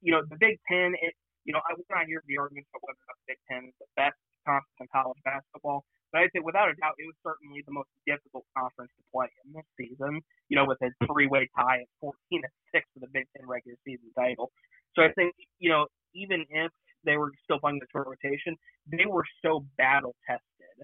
you 0.00 0.12
know 0.12 0.22
the 0.28 0.36
Big 0.38 0.58
Ten. 0.66 0.94
It, 0.98 1.14
you 1.44 1.50
know, 1.50 1.62
I 1.66 1.74
would 1.74 1.86
not 1.90 2.06
here 2.06 2.22
hear 2.22 2.38
the 2.38 2.38
arguments 2.38 2.70
about 2.70 2.86
whether 2.86 3.02
the 3.02 3.34
Big 3.34 3.40
Ten 3.50 3.66
is 3.66 3.74
the 3.82 3.90
best 3.98 4.18
conference 4.46 4.78
in 4.78 4.86
college 4.94 5.18
basketball, 5.26 5.82
but 6.14 6.22
I'd 6.22 6.30
say 6.30 6.42
without 6.42 6.70
a 6.70 6.74
doubt 6.78 6.94
it 7.02 7.06
was 7.06 7.18
certainly 7.22 7.66
the 7.66 7.74
most 7.74 7.90
difficult 8.06 8.46
conference 8.54 8.94
to 8.94 9.02
play 9.10 9.30
in 9.42 9.54
this 9.54 9.66
season. 9.74 10.22
You 10.50 10.58
know, 10.58 10.66
with 10.66 10.78
a 10.82 10.90
three-way 11.06 11.50
tie 11.54 11.82
at 11.82 11.90
14 11.98 12.14
and 12.30 12.56
six 12.70 12.86
for 12.94 13.00
the 13.02 13.10
Big 13.10 13.26
Ten 13.34 13.46
regular 13.46 13.78
season 13.82 14.10
title. 14.14 14.50
So 14.94 15.02
I 15.02 15.10
think 15.16 15.34
you 15.62 15.70
know 15.70 15.86
even 16.14 16.44
if 16.50 16.70
they 17.06 17.16
were 17.16 17.30
still 17.44 17.58
playing 17.58 17.78
the 17.80 17.86
short 17.90 18.06
rotation, 18.10 18.58
they 18.90 19.06
were 19.06 19.24
so 19.40 19.64
battle 19.78 20.14
tested, 20.26 20.76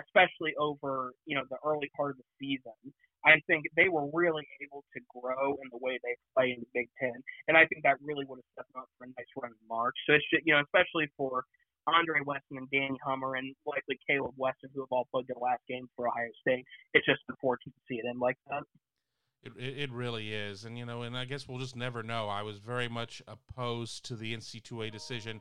especially 0.00 0.56
over 0.58 1.12
you 1.28 1.36
know 1.36 1.44
the 1.52 1.60
early 1.64 1.90
part 1.96 2.10
of 2.12 2.16
the 2.16 2.28
season. 2.40 2.76
I 3.24 3.38
think 3.46 3.70
they 3.76 3.86
were 3.86 4.10
really 4.10 4.42
able 4.66 4.82
to 4.96 5.00
grow 5.06 5.54
in 5.62 5.70
the 5.70 5.78
way 5.78 6.00
they 6.02 6.18
play 6.34 6.50
in 6.50 6.58
the 6.58 6.70
Big 6.74 6.88
Ten, 6.98 7.14
and 7.46 7.56
I 7.56 7.66
think 7.70 7.84
that 7.84 8.02
really 8.02 8.24
would 8.26 8.42
have 8.42 8.50
set 8.58 8.66
them 8.72 8.82
up 8.82 8.88
for 8.98 9.04
a 9.04 9.14
nice 9.14 9.30
run 9.38 9.52
in 9.54 9.68
March. 9.68 9.94
So 10.08 10.18
it's 10.18 10.26
just, 10.26 10.42
you 10.42 10.54
know, 10.54 10.62
especially 10.66 11.06
for 11.16 11.44
Andre 11.86 12.20
Wesson 12.26 12.58
and 12.58 12.70
Danny 12.70 12.98
Hummer 13.04 13.34
and 13.36 13.54
likely 13.66 13.98
Kaleb 14.08 14.34
Wesson, 14.36 14.70
who 14.74 14.82
have 14.82 14.90
all 14.90 15.06
played 15.10 15.26
their 15.26 15.40
last 15.40 15.62
game 15.68 15.86
for 15.94 16.08
Ohio 16.08 16.30
State. 16.40 16.64
It's 16.94 17.06
just 17.06 17.22
unfortunate 17.28 17.74
to 17.74 17.82
see 17.88 17.98
it 17.98 18.06
end 18.08 18.18
like 18.18 18.38
that. 18.50 18.62
It, 19.42 19.52
it 19.56 19.90
really 19.90 20.32
is, 20.32 20.64
and 20.64 20.78
you 20.78 20.86
know, 20.86 21.02
and 21.02 21.16
I 21.16 21.24
guess 21.24 21.48
we'll 21.48 21.58
just 21.58 21.76
never 21.76 22.02
know. 22.02 22.28
I 22.28 22.42
was 22.42 22.58
very 22.58 22.88
much 22.88 23.22
opposed 23.26 24.04
to 24.06 24.16
the 24.16 24.36
NC2A 24.36 24.92
decision 24.92 25.40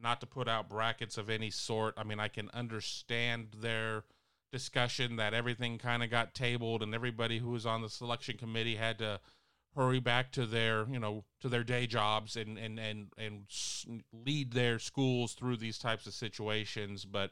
not 0.00 0.20
to 0.20 0.26
put 0.26 0.48
out 0.48 0.68
brackets 0.68 1.18
of 1.18 1.28
any 1.28 1.50
sort. 1.50 1.94
I 1.96 2.04
mean, 2.04 2.18
I 2.18 2.28
can 2.28 2.50
understand 2.54 3.48
their 3.60 4.04
discussion 4.52 5.16
that 5.16 5.32
everything 5.32 5.78
kind 5.78 6.02
of 6.02 6.10
got 6.10 6.34
tabled 6.34 6.82
and 6.82 6.94
everybody 6.94 7.38
who 7.38 7.50
was 7.50 7.64
on 7.64 7.80
the 7.80 7.88
selection 7.88 8.36
committee 8.36 8.76
had 8.76 8.98
to 8.98 9.18
hurry 9.74 10.00
back 10.00 10.30
to 10.30 10.44
their 10.44 10.86
you 10.90 10.98
know 10.98 11.24
to 11.40 11.48
their 11.48 11.64
day 11.64 11.86
jobs 11.86 12.36
and 12.36 12.58
and 12.58 12.78
and 12.78 13.06
and 13.16 13.46
lead 14.12 14.52
their 14.52 14.78
schools 14.78 15.32
through 15.32 15.56
these 15.56 15.78
types 15.78 16.06
of 16.06 16.12
situations 16.12 17.06
but 17.06 17.30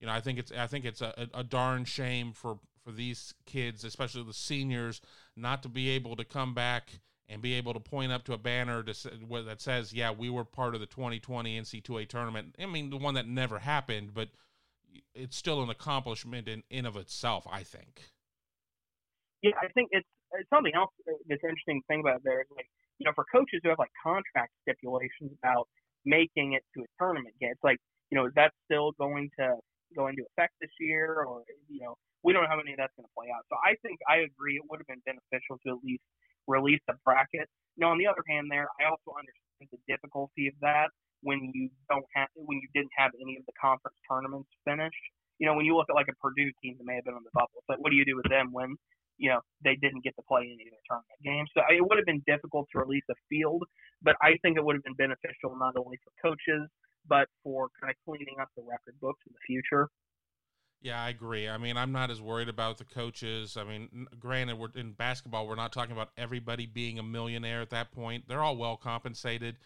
you 0.00 0.06
know 0.06 0.12
i 0.14 0.20
think 0.20 0.38
it's 0.38 0.50
i 0.52 0.66
think 0.66 0.86
it's 0.86 1.02
a, 1.02 1.28
a 1.34 1.44
darn 1.44 1.84
shame 1.84 2.32
for 2.32 2.58
for 2.82 2.92
these 2.92 3.34
kids 3.44 3.84
especially 3.84 4.22
the 4.22 4.32
seniors 4.32 5.02
not 5.38 5.62
to 5.62 5.68
be 5.68 5.90
able 5.90 6.16
to 6.16 6.24
come 6.24 6.54
back 6.54 6.90
and 7.28 7.42
be 7.42 7.54
able 7.54 7.74
to 7.74 7.80
point 7.80 8.10
up 8.10 8.24
to 8.24 8.32
a 8.32 8.38
banner 8.38 8.82
to, 8.82 8.92
that 9.44 9.60
says 9.60 9.92
yeah 9.92 10.10
we 10.10 10.30
were 10.30 10.44
part 10.44 10.74
of 10.74 10.80
the 10.80 10.86
2020 10.86 11.60
nc2a 11.60 12.08
tournament 12.08 12.54
i 12.58 12.66
mean 12.66 12.90
the 12.90 12.96
one 12.96 13.14
that 13.14 13.26
never 13.26 13.58
happened 13.58 14.14
but 14.14 14.28
it's 15.14 15.36
still 15.36 15.62
an 15.62 15.70
accomplishment 15.70 16.48
in 16.48 16.62
in 16.70 16.86
of 16.86 16.96
itself. 16.96 17.46
I 17.50 17.62
think. 17.62 18.10
Yeah, 19.42 19.52
I 19.60 19.68
think 19.68 19.88
it's, 19.92 20.06
it's 20.32 20.50
something 20.50 20.72
else 20.74 20.90
uh, 21.06 21.12
that's 21.28 21.42
interesting 21.44 21.80
thing 21.86 22.00
about 22.00 22.22
there 22.24 22.40
is 22.40 22.48
like 22.54 22.66
you 22.98 23.04
know 23.04 23.12
for 23.14 23.24
coaches 23.30 23.60
who 23.62 23.68
have 23.68 23.78
like 23.78 23.92
contract 24.02 24.52
stipulations 24.62 25.32
about 25.42 25.68
making 26.04 26.54
it 26.54 26.62
to 26.74 26.82
a 26.82 26.88
tournament 26.98 27.34
game, 27.40 27.50
it's 27.52 27.64
like 27.64 27.78
you 28.10 28.18
know 28.18 28.26
is 28.26 28.32
that 28.34 28.52
still 28.64 28.92
going 28.98 29.30
to 29.38 29.54
go 29.96 30.08
into 30.08 30.22
effect 30.32 30.54
this 30.60 30.70
year 30.80 31.24
or 31.26 31.42
you 31.68 31.80
know 31.80 31.94
we 32.22 32.32
don't 32.32 32.42
know 32.42 32.50
how 32.50 32.58
many 32.58 32.74
of 32.74 32.78
that's 32.78 32.94
going 32.96 33.06
to 33.06 33.16
play 33.16 33.30
out. 33.30 33.46
So 33.48 33.56
I 33.62 33.78
think 33.82 33.98
I 34.08 34.26
agree 34.26 34.58
it 34.58 34.66
would 34.66 34.82
have 34.82 34.90
been 34.90 35.02
beneficial 35.06 35.58
to 35.66 35.78
at 35.78 35.80
least 35.84 36.02
release 36.46 36.82
a 36.88 36.96
bracket. 37.04 37.46
Now 37.76 37.94
on 37.94 37.98
the 37.98 38.06
other 38.06 38.24
hand, 38.26 38.50
there 38.50 38.66
I 38.80 38.90
also 38.90 39.14
understand 39.14 39.70
the 39.70 39.82
difficulty 39.86 40.48
of 40.48 40.56
that 40.62 40.90
when 41.22 41.50
you 41.54 41.70
don't 41.90 42.06
have 42.14 42.28
when 42.34 42.58
you 42.58 42.68
didn't 42.74 42.94
have 42.96 43.12
any 43.20 43.36
of 43.36 43.44
the 43.46 43.56
conference 43.58 43.96
tournaments 44.06 44.50
finished. 44.64 45.04
You 45.38 45.46
know, 45.46 45.54
when 45.54 45.66
you 45.66 45.78
look 45.78 45.86
at 45.86 45.94
like 45.94 46.10
a 46.10 46.18
Purdue 46.18 46.50
team 46.62 46.74
that 46.78 46.86
may 46.86 46.98
have 46.98 47.06
been 47.06 47.14
on 47.14 47.22
the 47.22 47.34
bubble, 47.34 47.62
but 47.70 47.78
what 47.78 47.90
do 47.90 47.96
you 47.96 48.04
do 48.04 48.18
with 48.18 48.26
them 48.26 48.50
when 48.50 48.74
you 49.18 49.30
know 49.30 49.38
they 49.62 49.78
didn't 49.78 50.02
get 50.02 50.14
to 50.18 50.24
play 50.26 50.42
any 50.42 50.66
of 50.66 50.74
their 50.74 50.86
tournament 50.90 51.20
games? 51.22 51.50
So 51.54 51.62
it 51.70 51.82
would 51.82 51.98
have 51.98 52.06
been 52.06 52.22
difficult 52.26 52.66
to 52.74 52.82
release 52.82 53.06
a 53.10 53.18
field, 53.30 53.62
but 54.02 54.18
I 54.18 54.34
think 54.42 54.58
it 54.58 54.64
would 54.64 54.74
have 54.74 54.86
been 54.86 54.98
beneficial 54.98 55.54
not 55.54 55.78
only 55.78 55.98
for 56.02 56.10
coaches 56.18 56.66
but 57.08 57.26
for 57.42 57.68
kind 57.80 57.90
of 57.90 57.96
cleaning 58.04 58.36
up 58.40 58.48
the 58.56 58.62
record 58.62 58.94
books 59.00 59.20
in 59.26 59.32
the 59.32 59.44
future. 59.46 59.88
Yeah, 60.80 61.02
I 61.02 61.08
agree. 61.08 61.48
I 61.48 61.58
mean, 61.58 61.76
I'm 61.76 61.90
not 61.90 62.10
as 62.10 62.20
worried 62.20 62.48
about 62.48 62.78
the 62.78 62.84
coaches. 62.84 63.56
I 63.56 63.64
mean, 63.64 64.06
granted, 64.20 64.58
we're 64.58 64.68
in 64.76 64.92
basketball. 64.92 65.48
We're 65.48 65.56
not 65.56 65.72
talking 65.72 65.92
about 65.92 66.10
everybody 66.16 66.66
being 66.66 66.98
a 67.00 67.02
millionaire 67.02 67.60
at 67.60 67.70
that 67.70 67.90
point. 67.90 68.28
They're 68.28 68.42
all 68.42 68.56
well 68.56 68.76
compensated. 68.76 69.56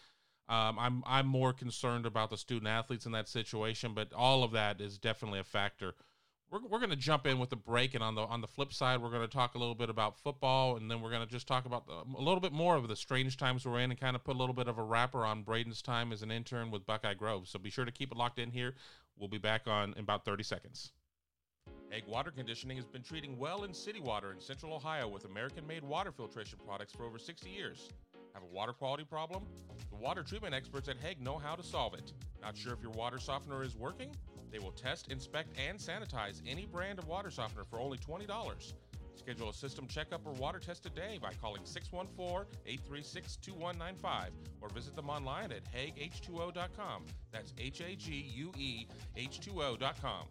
Um, 0.49 0.77
I'm 0.77 1.03
I'm 1.05 1.27
more 1.27 1.53
concerned 1.53 2.05
about 2.05 2.29
the 2.29 2.37
student 2.37 2.67
athletes 2.67 3.05
in 3.05 3.11
that 3.13 3.29
situation, 3.29 3.93
but 3.93 4.11
all 4.11 4.43
of 4.43 4.51
that 4.51 4.81
is 4.81 4.97
definitely 4.97 5.39
a 5.39 5.43
factor. 5.43 5.93
We're, 6.51 6.59
we're 6.67 6.79
going 6.79 6.89
to 6.89 6.95
jump 6.95 7.25
in 7.25 7.39
with 7.39 7.49
the 7.49 7.55
break, 7.55 7.93
and 7.93 8.03
on 8.03 8.15
the 8.15 8.23
on 8.23 8.41
the 8.41 8.47
flip 8.47 8.73
side, 8.73 9.01
we're 9.01 9.09
going 9.09 9.21
to 9.21 9.33
talk 9.33 9.55
a 9.55 9.59
little 9.59 9.75
bit 9.75 9.89
about 9.89 10.19
football, 10.19 10.75
and 10.77 10.91
then 10.91 10.99
we're 10.99 11.11
going 11.11 11.25
to 11.25 11.31
just 11.31 11.47
talk 11.47 11.65
about 11.65 11.85
the, 11.85 11.93
a 11.93 12.21
little 12.21 12.41
bit 12.41 12.51
more 12.51 12.75
of 12.75 12.87
the 12.87 12.95
strange 12.95 13.37
times 13.37 13.65
we're 13.65 13.79
in, 13.79 13.91
and 13.91 13.99
kind 13.99 14.15
of 14.15 14.23
put 14.23 14.35
a 14.35 14.39
little 14.39 14.55
bit 14.55 14.67
of 14.67 14.79
a 14.79 14.83
wrapper 14.83 15.23
on 15.23 15.43
Braden's 15.43 15.81
time 15.81 16.11
as 16.11 16.23
an 16.23 16.31
intern 16.31 16.71
with 16.71 16.85
Buckeye 16.85 17.13
Grove. 17.13 17.47
So 17.47 17.59
be 17.59 17.69
sure 17.69 17.85
to 17.85 17.91
keep 17.91 18.11
it 18.11 18.17
locked 18.17 18.39
in 18.39 18.51
here. 18.51 18.73
We'll 19.17 19.29
be 19.29 19.37
back 19.37 19.67
on 19.67 19.93
in 19.93 19.99
about 19.99 20.25
30 20.25 20.43
seconds. 20.43 20.91
Hague 21.93 22.07
Water 22.07 22.31
Conditioning 22.31 22.75
has 22.77 22.87
been 22.87 23.03
treating 23.03 23.37
well 23.37 23.65
in 23.65 23.71
city 23.71 23.99
water 23.99 24.31
in 24.31 24.39
Central 24.39 24.73
Ohio 24.73 25.07
with 25.07 25.25
American 25.25 25.67
made 25.67 25.83
water 25.83 26.11
filtration 26.11 26.57
products 26.65 26.91
for 26.91 27.03
over 27.05 27.19
60 27.19 27.47
years. 27.47 27.87
Have 28.33 28.41
a 28.41 28.47
water 28.47 28.73
quality 28.73 29.03
problem? 29.03 29.43
The 29.91 29.97
water 29.97 30.23
treatment 30.23 30.55
experts 30.55 30.89
at 30.89 30.97
Hague 30.97 31.21
know 31.21 31.37
how 31.37 31.53
to 31.53 31.61
solve 31.61 31.93
it. 31.93 32.11
Not 32.41 32.57
sure 32.57 32.73
if 32.73 32.81
your 32.81 32.93
water 32.93 33.19
softener 33.19 33.61
is 33.61 33.75
working? 33.75 34.09
They 34.51 34.57
will 34.57 34.71
test, 34.71 35.11
inspect, 35.11 35.49
and 35.55 35.77
sanitize 35.77 36.41
any 36.47 36.65
brand 36.65 36.97
of 36.97 37.07
water 37.07 37.29
softener 37.29 37.63
for 37.63 37.79
only 37.79 37.99
$20. 37.99 38.73
Schedule 39.13 39.49
a 39.49 39.53
system 39.53 39.85
checkup 39.85 40.25
or 40.25 40.33
water 40.33 40.57
test 40.57 40.81
today 40.81 41.19
by 41.21 41.33
calling 41.39 41.61
614 41.63 42.47
836 42.65 43.35
2195 43.35 44.31
or 44.61 44.69
visit 44.69 44.95
them 44.95 45.11
online 45.11 45.51
at 45.51 45.61
HagueH2O.com. 45.71 47.05
That's 47.31 47.53
H 47.59 47.81
A 47.81 47.95
G 47.95 48.31
U 48.35 48.51
E 48.57 48.87
H2O.com. 49.15 50.25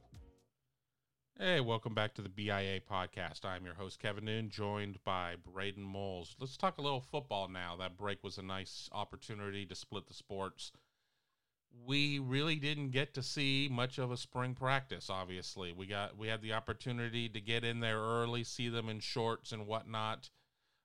Hey, 1.38 1.60
welcome 1.60 1.94
back 1.94 2.14
to 2.14 2.22
the 2.22 2.28
BIA 2.28 2.80
podcast. 2.80 3.44
I'm 3.44 3.64
your 3.64 3.74
host, 3.74 3.98
Kevin 3.98 4.26
Noon, 4.26 4.50
joined 4.50 5.02
by 5.02 5.34
Braden 5.36 5.82
Moles. 5.82 6.36
Let's 6.38 6.58
talk 6.58 6.78
a 6.78 6.82
little 6.82 7.00
football 7.00 7.48
now. 7.48 7.74
That 7.76 7.96
break 7.96 8.22
was 8.22 8.36
a 8.36 8.42
nice 8.42 8.88
opportunity 8.92 9.64
to 9.66 9.74
split 9.74 10.06
the 10.06 10.14
sports. 10.14 10.72
We 11.86 12.18
really 12.18 12.56
didn't 12.56 12.90
get 12.90 13.14
to 13.14 13.22
see 13.22 13.68
much 13.72 13.98
of 13.98 14.12
a 14.12 14.16
spring 14.16 14.54
practice, 14.54 15.08
obviously. 15.08 15.72
We 15.72 15.86
got 15.86 16.16
we 16.18 16.28
had 16.28 16.42
the 16.42 16.52
opportunity 16.52 17.30
to 17.30 17.40
get 17.40 17.64
in 17.64 17.80
there 17.80 17.98
early, 17.98 18.44
see 18.44 18.68
them 18.68 18.90
in 18.90 19.00
shorts 19.00 19.52
and 19.52 19.66
whatnot. 19.66 20.28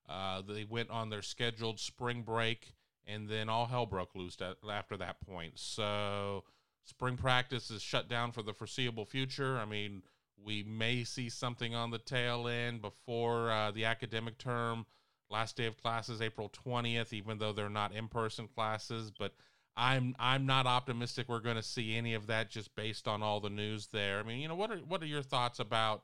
Uh, 0.08 0.42
they 0.42 0.64
went 0.64 0.90
on 0.90 1.10
their 1.10 1.22
scheduled 1.22 1.78
spring 1.78 2.22
break, 2.22 2.72
and 3.06 3.28
then 3.28 3.50
all 3.50 3.66
hell 3.66 3.86
broke 3.86 4.14
loose 4.14 4.38
after 4.68 4.96
that 4.96 5.20
point. 5.20 5.58
So, 5.58 6.44
spring 6.84 7.18
practice 7.18 7.70
is 7.70 7.82
shut 7.82 8.08
down 8.08 8.32
for 8.32 8.42
the 8.42 8.54
foreseeable 8.54 9.04
future. 9.04 9.58
I 9.58 9.66
mean, 9.66 10.02
we 10.44 10.62
may 10.62 11.04
see 11.04 11.28
something 11.28 11.74
on 11.74 11.90
the 11.90 11.98
tail 11.98 12.48
end 12.48 12.80
before 12.82 13.50
uh, 13.50 13.70
the 13.70 13.84
academic 13.84 14.38
term. 14.38 14.86
Last 15.30 15.56
day 15.56 15.66
of 15.66 15.76
classes 15.76 16.22
April 16.22 16.50
20th, 16.66 17.12
even 17.12 17.38
though 17.38 17.52
they're 17.52 17.68
not 17.68 17.94
in-person 17.94 18.48
classes, 18.48 19.10
but 19.10 19.34
I'm 19.76 20.16
I'm 20.18 20.46
not 20.46 20.66
optimistic 20.66 21.28
we're 21.28 21.40
going 21.40 21.56
to 21.56 21.62
see 21.62 21.96
any 21.96 22.14
of 22.14 22.26
that 22.26 22.50
just 22.50 22.74
based 22.74 23.06
on 23.06 23.22
all 23.22 23.38
the 23.38 23.50
news 23.50 23.88
there. 23.92 24.18
I 24.18 24.22
mean, 24.22 24.40
you 24.40 24.48
know, 24.48 24.56
what 24.56 24.70
are 24.70 24.78
what 24.78 25.02
are 25.02 25.06
your 25.06 25.22
thoughts 25.22 25.60
about 25.60 26.02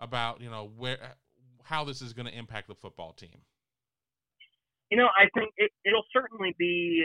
about, 0.00 0.40
you 0.40 0.50
know, 0.50 0.70
where 0.76 0.98
how 1.64 1.84
this 1.84 2.00
is 2.00 2.12
going 2.12 2.26
to 2.26 2.36
impact 2.36 2.68
the 2.68 2.74
football 2.74 3.12
team. 3.12 3.42
You 4.90 4.96
know, 4.96 5.08
I 5.18 5.28
think 5.38 5.52
it, 5.56 5.70
it'll 5.84 6.06
certainly 6.12 6.54
be 6.58 7.04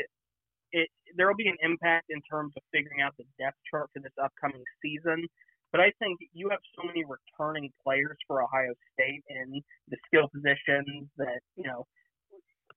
it. 0.72 0.90
There 1.18 1.28
will 1.28 1.36
be 1.36 1.48
an 1.48 1.58
impact 1.62 2.06
in 2.10 2.22
terms 2.22 2.54
of 2.56 2.64
figuring 2.72 3.02
out 3.02 3.14
the 3.18 3.26
depth 3.38 3.58
chart 3.70 3.90
for 3.94 4.00
this 4.00 4.14
upcoming 4.24 4.64
season. 4.82 5.28
But 5.74 5.82
I 5.82 5.92
think 5.98 6.22
you 6.38 6.54
have 6.54 6.62
so 6.78 6.86
many 6.86 7.02
returning 7.02 7.74
players 7.84 8.16
for 8.30 8.46
Ohio 8.46 8.78
State 8.94 9.26
in 9.28 9.60
the 9.90 9.98
skill 10.06 10.30
positions 10.30 11.10
that 11.18 11.42
you 11.58 11.66
know 11.66 11.90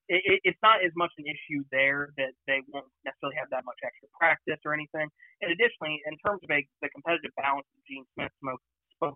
it, 0.08 0.40
it's 0.44 0.58
not 0.62 0.82
as 0.84 0.94
much 0.94 1.10
an 1.18 1.26
issue 1.26 1.62
there 1.74 2.10
that 2.16 2.32
they 2.46 2.62
won't 2.70 2.86
necessarily 3.04 3.36
have 3.36 3.50
that 3.50 3.66
much 3.66 3.78
extra 3.82 4.08
practice 4.14 4.58
or 4.64 4.74
anything. 4.74 5.06
And 5.42 5.50
additionally, 5.50 5.98
in 6.06 6.14
terms 6.22 6.40
of 6.46 6.50
a, 6.50 6.62
the 6.82 6.88
competitive 6.94 7.34
balance 7.36 7.66
that 7.74 7.82
Gene 7.86 8.06
Smith 8.14 8.32
spoke, 8.40 8.62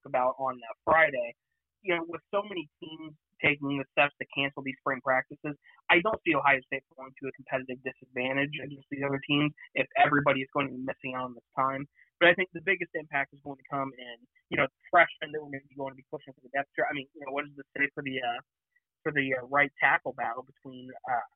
about 0.05 0.37
on 0.37 0.61
uh, 0.61 0.77
Friday, 0.85 1.33
you 1.81 1.97
know, 1.97 2.05
with 2.05 2.21
so 2.29 2.45
many 2.45 2.69
teams 2.85 3.17
taking 3.45 3.77
the 3.77 3.89
steps 3.93 4.15
to 4.21 4.27
cancel 4.33 4.63
these 4.63 4.79
spring 4.81 5.01
practices, 5.03 5.57
I 5.89 6.01
don't 6.01 6.21
see 6.25 6.37
Ohio 6.37 6.61
State 6.69 6.85
going 6.97 7.11
to 7.11 7.29
a 7.29 7.33
competitive 7.35 7.81
disadvantage 7.83 8.55
against 8.61 8.89
these 8.93 9.05
other 9.05 9.21
teams 9.27 9.53
if 9.75 9.89
everybody 9.97 10.41
is 10.45 10.51
going 10.53 10.69
to 10.69 10.75
be 10.77 10.85
missing 10.85 11.17
out 11.17 11.33
on 11.33 11.35
this 11.35 11.51
time. 11.57 11.89
But 12.21 12.29
I 12.29 12.35
think 12.37 12.53
the 12.53 12.65
biggest 12.65 12.93
impact 12.93 13.33
is 13.33 13.41
going 13.41 13.57
to 13.57 13.69
come 13.73 13.91
in, 13.97 14.17
you 14.53 14.61
know, 14.61 14.69
freshmen 14.93 15.33
that 15.33 15.41
we're 15.41 15.57
going 15.57 15.65
to 15.65 15.73
be 15.73 15.81
going 15.81 15.97
to 15.97 16.01
be 16.01 16.05
pushing 16.13 16.37
for 16.37 16.45
the 16.45 16.53
depth 16.53 16.69
chart. 16.77 16.93
I 16.93 16.95
mean, 16.95 17.09
you 17.17 17.25
know, 17.25 17.33
what 17.33 17.49
does 17.49 17.57
this 17.57 17.69
say 17.73 17.89
for 17.97 18.05
the 18.05 18.21
uh, 18.21 18.41
for 19.03 19.13
the 19.13 19.33
uh, 19.33 19.45
right 19.49 19.73
tackle 19.81 20.13
battle 20.13 20.45
between 20.45 20.93
uh, 21.09 21.27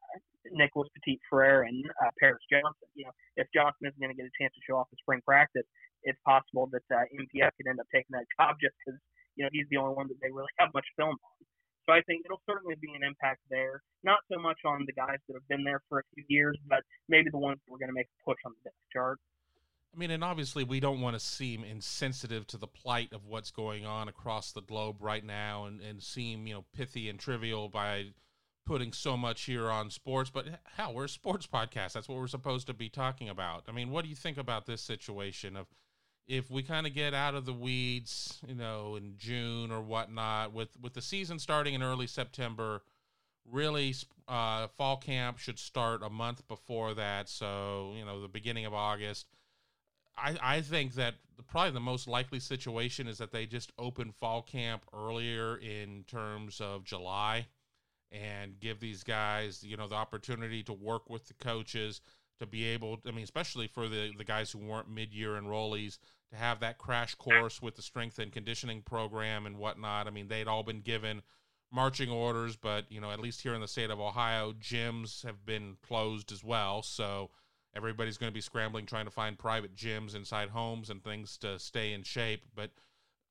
Nicholas 0.53 0.89
Petit 0.93 1.21
Frere 1.29 1.65
and 1.65 1.85
uh, 2.05 2.13
Paris 2.21 2.45
Johnson. 2.53 2.89
You 2.95 3.09
know, 3.09 3.15
if 3.37 3.49
Johnson 3.57 3.89
isn't 3.89 4.01
going 4.01 4.13
to 4.13 4.19
get 4.19 4.29
a 4.29 4.37
chance 4.37 4.53
to 4.55 4.63
show 4.69 4.77
off 4.77 4.93
in 4.93 5.01
spring 5.01 5.25
practice, 5.25 5.65
it's 6.05 6.21
possible 6.25 6.69
that 6.73 6.85
uh, 6.93 7.09
MPF 7.17 7.57
could 7.57 7.69
end 7.69 7.81
up 7.81 7.89
taking 7.89 8.13
that 8.13 8.29
job 8.37 8.57
just 8.61 8.77
because 8.85 9.01
you 9.37 9.45
know 9.45 9.51
he's 9.53 9.67
the 9.73 9.81
only 9.81 9.97
one 9.97 10.09
that 10.09 10.21
they 10.21 10.31
really 10.31 10.53
have 10.61 10.71
much 10.77 10.87
film 10.97 11.17
on. 11.17 11.37
So 11.87 11.93
I 11.93 12.01
think 12.03 12.23
it'll 12.25 12.43
certainly 12.49 12.77
be 12.81 12.93
an 12.95 13.03
impact 13.03 13.41
there. 13.51 13.83
Not 14.03 14.19
so 14.33 14.41
much 14.41 14.59
on 14.65 14.85
the 14.87 14.93
guys 14.93 15.19
that 15.29 15.35
have 15.35 15.47
been 15.49 15.65
there 15.65 15.83
for 15.89 15.99
a 15.99 16.03
few 16.15 16.25
years, 16.29 16.57
but 16.67 16.81
maybe 17.09 17.31
the 17.31 17.39
ones 17.39 17.59
that 17.65 17.73
we're 17.73 17.79
going 17.79 17.91
to 17.91 17.95
make 17.95 18.07
a 18.07 18.25
push 18.25 18.39
on 18.47 18.53
the 18.53 18.71
depth 18.71 18.77
chart. 18.93 19.19
I 19.95 19.99
mean, 19.99 20.11
and 20.11 20.25
obviously, 20.25 20.65
we 20.65 20.81
don't 20.81 21.01
want 21.01 21.15
to 21.15 21.21
seem 21.21 21.63
insensitive 21.63 22.47
to 22.49 22.57
the 22.57 22.67
plight 22.67 23.13
of 23.13 23.27
what's 23.27 23.51
going 23.51 23.87
on 23.87 24.09
across 24.09 24.51
the 24.51 24.63
globe 24.63 24.97
right 25.01 25.25
now 25.25 25.67
and, 25.67 25.81
and 25.81 26.03
seem, 26.03 26.47
you 26.47 26.55
know, 26.55 26.65
pithy 26.75 27.09
and 27.09 27.19
trivial 27.19 27.69
by 27.69 28.07
putting 28.67 28.93
so 28.93 29.17
much 29.17 29.43
here 29.43 29.71
on 29.71 29.91
sports. 29.91 30.31
But 30.31 30.47
hell, 30.77 30.95
we're 30.95 31.05
a 31.05 31.09
sports 31.09 31.47
podcast. 31.47 31.93
That's 31.93 32.09
what 32.09 32.19
we're 32.19 32.27
supposed 32.27 32.67
to 32.67 32.75
be 32.75 32.89
talking 32.89 33.29
about. 33.29 33.65
I 33.69 33.73
mean, 33.73 33.91
what 33.91 34.03
do 34.03 34.11
you 34.11 34.17
think 34.17 34.37
about 34.37 34.67
this 34.67 34.81
situation 34.81 35.57
of 35.57 35.67
if 36.27 36.51
we 36.51 36.63
kind 36.63 36.87
of 36.87 36.95
get 36.95 37.15
out 37.15 37.35
of 37.35 37.45
the 37.45 37.53
weeds, 37.53 38.39
you 38.47 38.55
know, 38.55 38.97
in 38.97 39.15
June 39.19 39.71
or 39.71 39.81
whatnot, 39.81 40.53
with, 40.53 40.71
with 40.81 40.95
the 40.95 41.03
season 41.03 41.39
starting 41.39 41.75
in 41.75 41.83
early 41.83 42.07
September? 42.07 42.83
Really, 43.51 43.95
uh, 44.27 44.69
fall 44.69 44.97
camp 44.97 45.39
should 45.39 45.59
start 45.59 46.03
a 46.03 46.09
month 46.09 46.49
before 46.49 46.95
that. 46.95 47.29
So, 47.29 47.93
you 47.97 48.05
know, 48.05 48.23
the 48.23 48.29
beginning 48.29 48.65
of 48.65 48.73
August 48.73 49.27
I, 50.17 50.37
I 50.43 50.61
think 50.61 50.95
that 50.95 51.15
the, 51.37 51.43
probably 51.43 51.73
the 51.73 51.81
most 51.81 52.07
likely 52.07 52.41
situation 52.41 53.09
is 53.09 53.19
that 53.19 53.33
they 53.33 53.47
just 53.47 53.73
open 53.79 54.13
fall 54.13 54.43
camp 54.43 54.85
earlier 54.93 55.57
in 55.57 56.05
terms 56.07 56.61
of 56.61 56.85
July 56.85 57.47
and 58.13 58.61
give 58.61 58.79
these 58.81 59.03
guys, 59.03 59.65
you 59.65 59.77
know, 59.77 59.89
the 59.89 59.97
opportunity 59.97 60.63
to 60.65 60.73
work 60.73 61.11
with 61.11 61.27
the 61.27 61.35
coaches 61.35 62.01
to 62.45 62.51
be 62.51 62.65
able, 62.65 63.01
I 63.07 63.11
mean, 63.11 63.25
especially 63.25 63.67
for 63.67 63.89
the, 63.89 64.13
the 64.17 64.25
guys 64.25 64.51
who 64.51 64.59
weren't 64.59 64.91
mid 64.91 65.13
year 65.13 65.41
enrollees, 65.41 65.99
to 66.31 66.37
have 66.37 66.61
that 66.61 66.79
crash 66.79 67.15
course 67.15 67.63
with 67.63 67.77
the 67.77 67.83
strength 67.83 68.19
and 68.19 68.33
conditioning 68.33 68.83
program 68.83 69.47
and 69.47 69.59
whatnot. 69.59 70.07
I 70.07 70.11
mean, 70.11 70.29
they'd 70.29 70.49
all 70.49 70.63
been 70.63 70.81
given 70.81 71.23
marching 71.71 72.11
orders, 72.11 72.57
but, 72.57 72.91
you 72.91 73.01
know, 73.01 73.11
at 73.11 73.21
least 73.21 73.43
here 73.43 73.55
in 73.55 73.61
the 73.61 73.69
state 73.69 73.91
of 73.91 74.01
Ohio, 74.01 74.53
gyms 74.53 75.25
have 75.25 75.45
been 75.45 75.77
closed 75.83 76.33
as 76.33 76.43
well. 76.43 76.83
So, 76.83 77.31
everybody's 77.77 78.17
going 78.17 78.31
to 78.31 78.35
be 78.35 78.41
scrambling 78.41 78.87
trying 78.87 79.05
to 79.05 79.11
find 79.11 79.39
private 79.39 79.75
gyms 79.75 80.15
inside 80.15 80.51
homes 80.51 80.91
and 80.91 81.03
things 81.03 81.37
to 81.39 81.59
stay 81.59 81.93
in 81.93 82.03
shape 82.03 82.45
but 82.55 82.71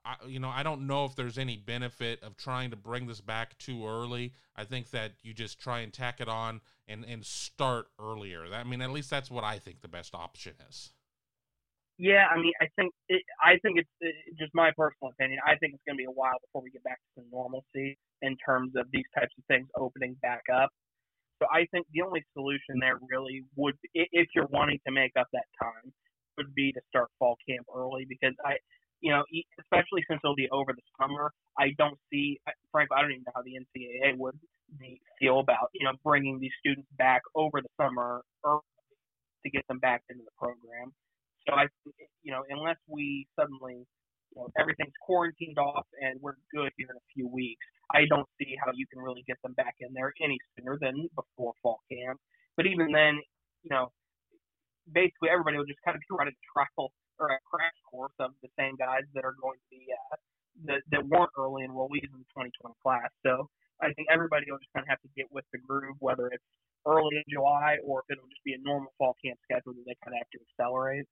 I, 0.05 0.15
you 0.27 0.39
know 0.39 0.49
i 0.49 0.63
don't 0.63 0.85
know 0.87 1.05
if 1.05 1.15
there's 1.15 1.37
any 1.37 1.57
benefit 1.57 2.21
of 2.23 2.35
trying 2.37 2.71
to 2.71 2.75
bring 2.75 3.07
this 3.07 3.21
back 3.21 3.57
too 3.57 3.87
early 3.87 4.33
i 4.55 4.63
think 4.63 4.91
that 4.91 5.13
you 5.21 5.33
just 5.33 5.59
try 5.59 5.79
and 5.79 5.93
tack 5.93 6.19
it 6.19 6.27
on 6.27 6.61
and 6.87 7.05
and 7.05 7.25
start 7.25 7.87
earlier 7.99 8.45
i 8.53 8.63
mean 8.63 8.81
at 8.81 8.91
least 8.91 9.09
that's 9.09 9.31
what 9.31 9.43
i 9.43 9.57
think 9.57 9.81
the 9.81 9.87
best 9.87 10.13
option 10.13 10.53
is 10.69 10.93
yeah, 11.99 12.25
I 12.25 12.41
mean, 12.41 12.53
I 12.59 12.65
think 12.75 12.91
it, 13.07 13.21
I 13.39 13.59
think 13.61 13.77
it's 13.77 13.89
it, 14.01 14.15
just 14.39 14.53
my 14.55 14.71
personal 14.75 15.11
opinion. 15.13 15.39
I 15.45 15.55
think 15.57 15.75
it's 15.75 15.83
going 15.85 15.95
to 15.95 16.01
be 16.01 16.09
a 16.09 16.11
while 16.11 16.41
before 16.41 16.63
we 16.63 16.71
get 16.71 16.83
back 16.83 16.97
to 17.15 17.23
normalcy 17.31 17.97
in 18.21 18.35
terms 18.43 18.73
of 18.75 18.87
these 18.91 19.05
types 19.13 19.31
of 19.37 19.45
things 19.45 19.67
opening 19.77 20.15
back 20.21 20.41
up. 20.51 20.71
So 21.37 21.45
I 21.51 21.67
think 21.71 21.85
the 21.93 22.01
only 22.01 22.25
solution 22.33 22.79
there 22.79 22.97
really 23.09 23.45
would, 23.55 23.75
if 23.93 24.27
you're 24.33 24.47
wanting 24.49 24.79
to 24.87 24.91
make 24.91 25.11
up 25.19 25.27
that 25.33 25.45
time, 25.61 25.93
would 26.37 26.55
be 26.55 26.71
to 26.71 26.81
start 26.89 27.09
fall 27.19 27.37
camp 27.47 27.67
early 27.75 28.05
because 28.09 28.33
I, 28.43 28.57
you 29.03 29.11
know, 29.11 29.23
especially 29.59 30.01
since 30.09 30.21
it'll 30.23 30.33
be 30.33 30.47
over 30.49 30.71
the 30.71 30.81
summer, 30.95 31.31
I 31.59 31.75
don't 31.77 31.99
see, 32.09 32.39
frankly, 32.71 32.95
I 32.95 33.01
don't 33.01 33.11
even 33.11 33.23
know 33.27 33.35
how 33.35 33.43
the 33.43 33.59
NCAA 33.59 34.17
would 34.17 34.39
feel 35.19 35.39
about, 35.39 35.69
you 35.73 35.83
know, 35.83 35.91
bringing 36.05 36.39
these 36.39 36.55
students 36.59 36.87
back 36.97 37.21
over 37.35 37.59
the 37.59 37.67
summer 37.75 38.23
early 38.45 38.63
to 39.43 39.51
get 39.51 39.67
them 39.67 39.79
back 39.79 40.03
into 40.09 40.23
the 40.23 40.31
program. 40.39 40.95
So 41.45 41.53
I, 41.53 41.67
you 42.23 42.31
know, 42.31 42.47
unless 42.49 42.77
we 42.87 43.27
suddenly 43.37 43.83
you 44.35 44.41
know, 44.41 44.47
everything's 44.57 44.95
quarantined 45.03 45.59
off 45.59 45.85
and 46.01 46.19
we're 46.21 46.39
good 46.55 46.71
here 46.77 46.87
in 46.89 46.95
a 46.95 47.07
few 47.13 47.27
weeks. 47.27 47.65
I 47.91 48.05
don't 48.09 48.27
see 48.39 48.55
how 48.63 48.71
you 48.73 48.87
can 48.87 49.03
really 49.03 49.23
get 49.27 49.37
them 49.43 49.53
back 49.53 49.75
in 49.81 49.93
there 49.93 50.13
any 50.23 50.39
sooner 50.55 50.77
than 50.79 51.09
before 51.13 51.53
fall 51.61 51.81
camp. 51.91 52.19
But 52.55 52.67
even 52.67 52.91
then, 52.93 53.19
you 53.63 53.69
know, 53.69 53.91
basically 54.91 55.29
everybody 55.29 55.57
will 55.57 55.67
just 55.67 55.83
kind 55.85 55.95
of 55.95 56.01
be 56.01 56.15
running 56.17 56.39
trial 56.55 56.91
or 57.19 57.29
a 57.29 57.39
crash 57.45 57.77
course 57.89 58.13
of 58.19 58.31
the 58.41 58.49
same 58.57 58.75
guys 58.75 59.03
that 59.13 59.25
are 59.25 59.35
going 59.41 59.57
to 59.57 59.69
be 59.69 59.85
uh, 59.91 60.15
that 60.65 60.81
that 60.91 61.05
weren't 61.05 61.31
early 61.37 61.63
enrollees 61.65 62.09
in 62.09 62.19
the 62.21 62.29
2020 62.33 62.75
class. 62.81 63.09
So 63.25 63.49
I 63.81 63.93
think 63.93 64.07
everybody 64.11 64.45
will 64.49 64.59
just 64.59 64.71
kind 64.73 64.83
of 64.85 64.89
have 64.89 65.01
to 65.01 65.11
get 65.15 65.27
with 65.31 65.45
the 65.51 65.59
groove, 65.59 65.97
whether 65.99 66.27
it's 66.27 66.43
early 66.85 67.17
in 67.17 67.23
July 67.29 67.77
or 67.85 68.03
if 68.03 68.05
it'll 68.11 68.29
just 68.29 68.43
be 68.43 68.53
a 68.53 68.61
normal 68.61 68.91
fall 68.97 69.15
camp 69.23 69.39
schedule 69.43 69.73
that 69.73 69.83
they 69.85 69.95
kind 70.03 70.15
of 70.15 70.19
have 70.19 70.31
to 70.31 70.39
accelerate. 70.49 71.05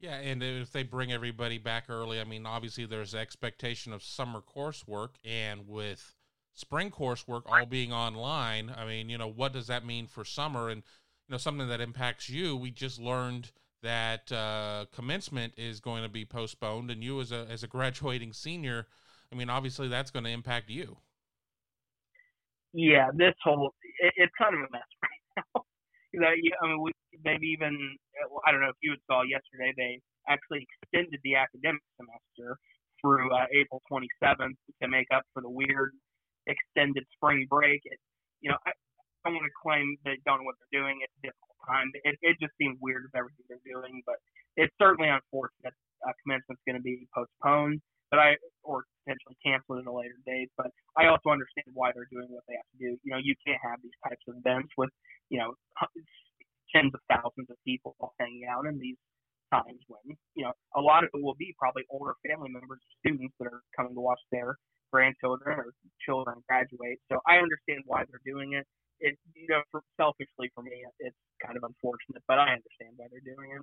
Yeah, 0.00 0.14
and 0.14 0.42
if 0.42 0.70
they 0.70 0.84
bring 0.84 1.12
everybody 1.12 1.58
back 1.58 1.84
early, 1.88 2.20
I 2.20 2.24
mean, 2.24 2.46
obviously 2.46 2.86
there's 2.86 3.14
expectation 3.14 3.92
of 3.92 4.04
summer 4.04 4.40
coursework, 4.40 5.16
and 5.24 5.66
with 5.66 6.14
spring 6.54 6.90
coursework 6.90 7.42
all 7.46 7.66
being 7.66 7.92
online, 7.92 8.72
I 8.76 8.84
mean, 8.84 9.08
you 9.08 9.18
know, 9.18 9.28
what 9.28 9.52
does 9.52 9.66
that 9.66 9.84
mean 9.84 10.06
for 10.06 10.24
summer? 10.24 10.68
And 10.68 10.84
you 11.26 11.32
know, 11.32 11.38
something 11.38 11.68
that 11.68 11.80
impacts 11.80 12.28
you. 12.28 12.56
We 12.56 12.70
just 12.70 13.00
learned 13.00 13.50
that 13.82 14.30
uh, 14.32 14.86
commencement 14.92 15.54
is 15.56 15.80
going 15.80 16.02
to 16.02 16.08
be 16.08 16.24
postponed, 16.24 16.90
and 16.90 17.02
you 17.02 17.20
as 17.20 17.32
a 17.32 17.46
as 17.50 17.62
a 17.62 17.66
graduating 17.66 18.32
senior, 18.32 18.86
I 19.32 19.36
mean, 19.36 19.50
obviously 19.50 19.88
that's 19.88 20.10
going 20.10 20.24
to 20.24 20.30
impact 20.30 20.70
you. 20.70 20.98
Yeah, 22.72 23.08
this 23.14 23.34
whole 23.42 23.74
it, 24.00 24.12
it's 24.16 24.32
kind 24.38 24.54
of 24.54 24.60
a 24.60 24.72
mess 24.72 24.82
right 25.02 25.44
now. 25.54 25.62
I 26.24 26.66
mean, 26.68 26.82
we, 26.82 26.92
they've 27.24 27.42
even 27.42 27.96
I 28.46 28.52
don't 28.52 28.60
know 28.60 28.70
if 28.70 28.80
you 28.82 28.96
saw 29.06 29.22
yesterday 29.22 29.72
they 29.76 30.00
actually 30.28 30.66
extended 30.82 31.20
the 31.22 31.36
academic 31.36 31.82
semester 31.96 32.58
through 33.00 33.32
uh, 33.32 33.46
April 33.54 33.80
27th 33.90 34.58
to 34.82 34.88
make 34.88 35.06
up 35.14 35.22
for 35.32 35.40
the 35.40 35.48
weird 35.48 35.92
extended 36.46 37.04
spring 37.14 37.46
break. 37.48 37.80
It, 37.84 37.98
you 38.40 38.50
know, 38.50 38.56
I, 38.66 38.70
I 38.70 39.30
don't 39.30 39.34
want 39.34 39.46
to 39.46 39.56
claim 39.62 39.96
they 40.04 40.18
don't 40.26 40.40
know 40.40 40.44
what 40.44 40.56
they're 40.58 40.82
doing. 40.82 40.98
It's 41.02 41.14
difficult 41.22 41.47
time. 41.68 41.92
It, 42.04 42.16
it 42.24 42.36
just 42.40 42.56
seems 42.56 42.80
weird 42.80 43.04
with 43.04 43.14
everything 43.14 43.44
they're 43.48 43.62
doing, 43.68 44.00
but 44.08 44.16
it's 44.56 44.72
certainly 44.80 45.12
unfortunate. 45.12 45.76
Uh, 46.00 46.14
commencement's 46.24 46.62
going 46.64 46.80
to 46.80 46.82
be 46.82 47.06
postponed, 47.12 47.82
but 48.10 48.18
I 48.18 48.40
or 48.64 48.88
potentially 49.04 49.36
canceled 49.44 49.84
at 49.84 49.86
a 49.86 49.92
later 49.92 50.16
date. 50.24 50.48
But 50.56 50.72
I 50.96 51.06
also 51.12 51.30
understand 51.30 51.68
why 51.74 51.92
they're 51.92 52.10
doing 52.10 52.30
what 52.32 52.44
they 52.48 52.56
have 52.56 52.70
to 52.72 52.78
do. 52.80 52.90
You 53.04 53.10
know, 53.12 53.20
you 53.20 53.34
can't 53.44 53.60
have 53.60 53.82
these 53.82 53.96
types 54.00 54.22
of 54.30 54.40
events 54.40 54.72
with 54.78 54.90
you 55.28 55.38
know 55.38 55.52
tens 56.72 56.92
of 56.94 57.02
thousands 57.08 57.50
of 57.50 57.56
people 57.64 57.96
hanging 58.18 58.48
out 58.48 58.66
in 58.66 58.78
these 58.78 58.98
times 59.52 59.80
when 59.88 60.16
you 60.36 60.44
know 60.44 60.52
a 60.76 60.80
lot 60.80 61.04
of 61.04 61.10
it 61.14 61.22
will 61.22 61.38
be 61.38 61.54
probably 61.58 61.82
older 61.90 62.14
family 62.26 62.50
members, 62.50 62.80
students 63.00 63.34
that 63.40 63.48
are 63.48 63.62
coming 63.76 63.94
to 63.94 64.00
watch 64.00 64.20
their 64.30 64.56
grandchildren 64.92 65.58
or 65.58 65.72
children 66.04 66.40
graduate. 66.48 66.98
So 67.10 67.20
I 67.26 67.36
understand 67.36 67.84
why 67.86 68.04
they're 68.08 68.24
doing 68.24 68.54
it. 68.54 68.66
It 69.00 69.16
you 69.34 69.46
know, 69.48 69.62
for, 69.70 69.82
selfishly 69.96 70.50
for 70.54 70.62
me, 70.62 70.84
it's 70.98 71.16
kind 71.44 71.56
of 71.56 71.64
unfortunate, 71.64 72.22
but 72.26 72.38
I 72.38 72.52
understand 72.52 72.94
why 72.96 73.06
they're 73.10 73.20
doing 73.34 73.50
it. 73.56 73.62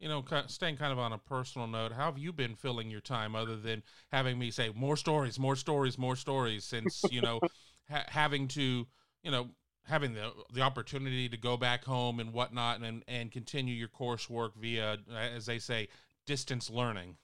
You 0.00 0.08
know, 0.08 0.24
staying 0.48 0.76
kind 0.76 0.92
of 0.92 0.98
on 0.98 1.12
a 1.12 1.18
personal 1.18 1.66
note, 1.66 1.92
how 1.92 2.06
have 2.06 2.18
you 2.18 2.32
been 2.32 2.56
filling 2.56 2.90
your 2.90 3.00
time 3.00 3.34
other 3.34 3.56
than 3.56 3.82
having 4.12 4.38
me 4.38 4.50
say 4.50 4.70
more 4.74 4.96
stories, 4.96 5.38
more 5.38 5.56
stories, 5.56 5.96
more 5.96 6.16
stories? 6.16 6.64
Since 6.64 7.10
you 7.10 7.22
know, 7.22 7.42
ha- 7.90 8.04
having 8.08 8.48
to, 8.48 8.86
you 9.22 9.30
know, 9.30 9.50
having 9.84 10.14
the 10.14 10.32
the 10.52 10.60
opportunity 10.62 11.28
to 11.28 11.36
go 11.36 11.56
back 11.56 11.84
home 11.84 12.20
and 12.20 12.32
whatnot 12.32 12.80
and 12.82 13.02
and 13.06 13.30
continue 13.30 13.74
your 13.74 13.88
coursework 13.88 14.54
via 14.56 14.98
as 15.16 15.46
they 15.46 15.58
say 15.58 15.88
distance 16.26 16.70
learning 16.70 17.16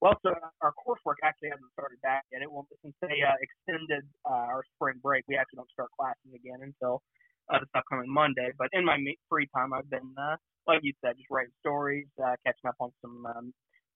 Well, 0.00 0.14
so 0.22 0.30
our 0.62 0.72
coursework 0.78 1.18
actually 1.24 1.50
hasn't 1.50 1.72
started 1.72 2.00
back 2.02 2.22
yet. 2.30 2.42
It 2.42 2.50
will 2.50 2.66
since 2.82 2.94
they 3.02 3.18
uh, 3.26 3.34
extended 3.42 4.06
uh, 4.24 4.46
our 4.54 4.62
spring 4.74 5.00
break. 5.02 5.24
We 5.26 5.36
actually 5.36 5.58
don't 5.58 5.70
start 5.70 5.90
classes 5.98 6.30
again 6.34 6.62
until 6.62 7.02
uh, 7.52 7.58
this 7.58 7.68
upcoming 7.74 8.12
Monday. 8.12 8.50
But 8.58 8.68
in 8.72 8.84
my 8.84 8.98
free 9.28 9.48
time, 9.54 9.72
I've 9.72 9.88
been, 9.90 10.14
uh, 10.18 10.36
like 10.66 10.80
you 10.82 10.92
said, 11.04 11.16
just 11.16 11.30
writing 11.30 11.52
stories, 11.60 12.06
uh, 12.22 12.36
catching 12.44 12.68
up 12.68 12.76
on 12.80 12.90
some 13.00 13.26
um, 13.26 13.54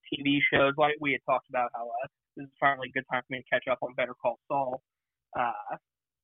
TV 0.09 0.39
shows. 0.53 0.75
Like 0.77 0.95
we 1.01 1.13
had 1.13 1.21
talked 1.29 1.49
about 1.49 1.71
how 1.75 1.89
uh, 1.89 2.07
this 2.37 2.45
is 2.45 2.53
finally 2.61 2.89
a 2.89 2.93
good 2.93 3.05
time 3.13 3.23
for 3.27 3.33
me 3.33 3.43
to 3.43 3.49
catch 3.53 3.69
up 3.71 3.79
on 3.83 3.95
Better 3.95 4.15
Call 4.21 4.39
Saul. 4.49 4.83
Uh, 5.39 5.77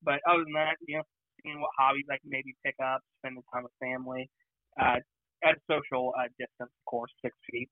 but 0.02 0.20
other 0.28 0.44
than 0.44 0.54
that, 0.54 0.76
you 0.86 0.96
know, 0.96 1.02
seeing 1.42 1.60
what 1.60 1.70
hobbies 1.78 2.06
I 2.10 2.18
can 2.18 2.30
maybe 2.30 2.54
pick 2.64 2.74
up, 2.82 3.00
spending 3.20 3.42
time 3.52 3.64
with 3.64 3.72
family, 3.80 4.28
uh, 4.80 4.98
at 5.44 5.54
a 5.54 5.60
social 5.70 6.12
uh, 6.18 6.26
distance, 6.38 6.70
of 6.72 6.84
course, 6.86 7.10
six 7.22 7.34
feet, 7.50 7.68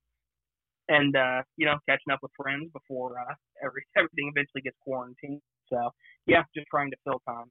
and 0.88 1.16
uh, 1.16 1.42
you 1.56 1.66
know, 1.66 1.76
catching 1.88 2.12
up 2.12 2.20
with 2.22 2.30
friends 2.36 2.70
before 2.72 3.18
uh, 3.18 3.34
every 3.64 3.82
everything 3.96 4.30
eventually 4.30 4.62
gets 4.62 4.76
quarantined. 4.82 5.40
So 5.72 5.90
yeah, 6.26 6.42
just 6.54 6.66
trying 6.70 6.90
to 6.90 6.96
fill 7.04 7.20
time. 7.28 7.50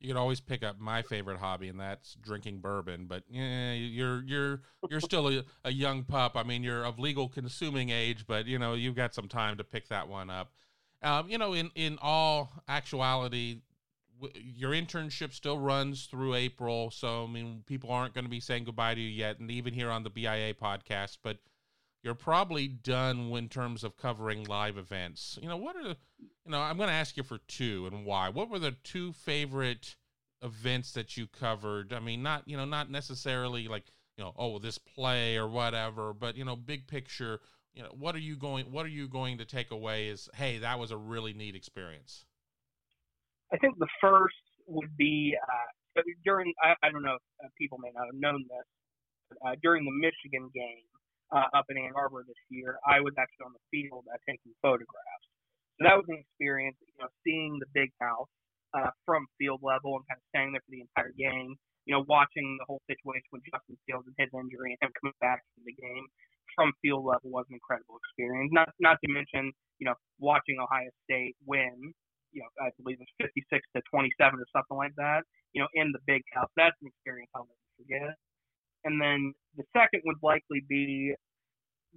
You 0.00 0.08
could 0.08 0.16
always 0.16 0.40
pick 0.40 0.62
up 0.64 0.80
my 0.80 1.02
favorite 1.02 1.38
hobby, 1.38 1.68
and 1.68 1.78
that's 1.78 2.14
drinking 2.22 2.60
bourbon. 2.60 3.06
But 3.06 3.24
yeah, 3.28 3.72
you're 3.72 4.22
you're 4.22 4.62
you're 4.88 5.00
still 5.00 5.28
a, 5.28 5.44
a 5.64 5.72
young 5.72 6.04
pup. 6.04 6.36
I 6.36 6.42
mean, 6.42 6.62
you're 6.62 6.84
of 6.84 6.98
legal 6.98 7.28
consuming 7.28 7.90
age, 7.90 8.26
but 8.26 8.46
you 8.46 8.58
know 8.58 8.74
you've 8.74 8.96
got 8.96 9.14
some 9.14 9.28
time 9.28 9.58
to 9.58 9.64
pick 9.64 9.88
that 9.88 10.08
one 10.08 10.30
up. 10.30 10.52
Um, 11.02 11.28
you 11.28 11.38
know, 11.38 11.52
in 11.52 11.70
in 11.74 11.98
all 12.00 12.50
actuality, 12.66 13.60
your 14.34 14.70
internship 14.72 15.32
still 15.32 15.58
runs 15.58 16.06
through 16.06 16.34
April, 16.34 16.90
so 16.90 17.24
I 17.24 17.26
mean, 17.26 17.62
people 17.66 17.90
aren't 17.90 18.14
going 18.14 18.24
to 18.24 18.30
be 18.30 18.40
saying 18.40 18.64
goodbye 18.64 18.94
to 18.94 19.00
you 19.00 19.08
yet, 19.08 19.38
and 19.38 19.50
even 19.50 19.74
here 19.74 19.90
on 19.90 20.02
the 20.02 20.10
BIA 20.10 20.54
podcast, 20.54 21.18
but 21.22 21.38
you're 22.02 22.14
probably 22.14 22.66
done 22.66 23.30
in 23.32 23.48
terms 23.48 23.84
of 23.84 23.96
covering 23.96 24.44
live 24.44 24.78
events. 24.78 25.38
You 25.42 25.48
know, 25.48 25.56
what 25.56 25.76
are 25.76 25.82
you 26.50 26.50
know, 26.50 26.60
I'm 26.60 26.76
going 26.76 26.88
to 26.88 26.94
ask 26.94 27.16
you 27.16 27.22
for 27.22 27.38
two 27.46 27.88
and 27.90 28.04
why. 28.04 28.28
What 28.28 28.50
were 28.50 28.58
the 28.58 28.72
two 28.82 29.12
favorite 29.12 29.96
events 30.42 30.92
that 30.92 31.16
you 31.16 31.26
covered? 31.26 31.92
I 31.92 32.00
mean, 32.00 32.22
not, 32.22 32.42
you 32.46 32.56
know, 32.56 32.64
not 32.64 32.90
necessarily 32.90 33.68
like, 33.68 33.84
you 34.16 34.24
know, 34.24 34.32
oh, 34.36 34.58
this 34.58 34.78
play 34.78 35.36
or 35.36 35.48
whatever, 35.48 36.12
but 36.12 36.36
you 36.36 36.44
know, 36.44 36.56
big 36.56 36.86
picture, 36.86 37.40
you 37.74 37.82
know, 37.82 37.90
what 37.98 38.14
are 38.14 38.20
you 38.20 38.36
going 38.36 38.72
what 38.72 38.84
are 38.86 38.90
you 38.90 39.08
going 39.08 39.38
to 39.38 39.44
take 39.44 39.70
away 39.70 40.08
is, 40.08 40.28
hey, 40.34 40.58
that 40.58 40.78
was 40.78 40.90
a 40.90 40.96
really 40.96 41.32
neat 41.32 41.54
experience. 41.54 42.24
I 43.52 43.56
think 43.58 43.78
the 43.78 43.88
first 44.00 44.34
would 44.66 44.96
be 44.96 45.36
uh, 45.42 46.02
during. 46.24 46.52
I, 46.62 46.74
I 46.86 46.90
don't 46.90 47.02
know 47.02 47.14
if 47.14 47.44
uh, 47.44 47.48
people 47.58 47.78
may 47.78 47.90
not 47.94 48.06
have 48.06 48.14
known 48.14 48.44
this. 48.48 48.66
But, 49.28 49.38
uh, 49.46 49.54
during 49.62 49.84
the 49.84 49.92
Michigan 49.92 50.50
game 50.54 50.86
uh, 51.32 51.48
up 51.54 51.66
in 51.70 51.78
Ann 51.78 51.94
Arbor 51.96 52.24
this 52.26 52.38
year, 52.50 52.78
I 52.86 53.00
was 53.00 53.14
actually 53.18 53.46
on 53.46 53.54
the 53.54 53.64
field 53.70 54.04
uh, 54.10 54.18
taking 54.28 54.52
photographs. 54.62 55.26
So 55.78 55.88
that 55.88 55.96
was 55.96 56.06
an 56.08 56.20
experience. 56.20 56.76
You 56.82 56.94
know, 57.00 57.10
seeing 57.24 57.58
the 57.58 57.70
big 57.72 57.90
house 58.00 58.30
uh, 58.74 58.90
from 59.06 59.26
field 59.38 59.60
level 59.62 59.96
and 59.96 60.04
kind 60.08 60.20
of 60.20 60.26
staying 60.34 60.50
there 60.54 60.64
for 60.66 60.72
the 60.74 60.82
entire 60.84 61.14
game. 61.16 61.56
You 61.88 61.96
know, 61.96 62.04
watching 62.06 62.46
the 62.60 62.66
whole 62.68 62.82
situation 62.86 63.26
with 63.32 63.42
Justin 63.48 63.78
Fields 63.88 64.06
and 64.06 64.14
his 64.20 64.30
injury 64.30 64.76
and 64.76 64.80
him 64.84 64.92
coming 65.00 65.16
back 65.18 65.42
to 65.56 65.60
the 65.64 65.74
game 65.74 66.06
from 66.54 66.70
field 66.82 67.06
level 67.06 67.32
was 67.32 67.48
an 67.48 67.56
incredible 67.56 67.98
experience. 68.04 68.52
Not 68.52 68.70
not 68.78 68.98
to 69.02 69.08
mention, 69.10 69.50
you 69.80 69.86
know, 69.88 69.96
watching 70.20 70.60
Ohio 70.60 70.92
State 71.06 71.34
win 71.46 71.94
you 72.32 72.42
know, 72.42 72.50
I 72.62 72.70
believe 72.78 72.98
it's 73.00 73.10
56 73.18 73.62
to 73.76 73.82
27 73.90 74.38
or 74.38 74.46
something 74.54 74.76
like 74.78 74.94
that, 74.96 75.26
you 75.52 75.62
know, 75.62 75.68
in 75.74 75.92
the 75.92 76.02
big 76.06 76.22
house. 76.32 76.50
That's 76.56 76.76
an 76.82 76.88
experience 76.88 77.30
I'll 77.34 77.46
never 77.46 77.70
forget. 77.78 78.14
And 78.84 79.00
then 79.00 79.34
the 79.56 79.64
second 79.76 80.02
would 80.04 80.16
likely 80.22 80.64
be 80.68 81.14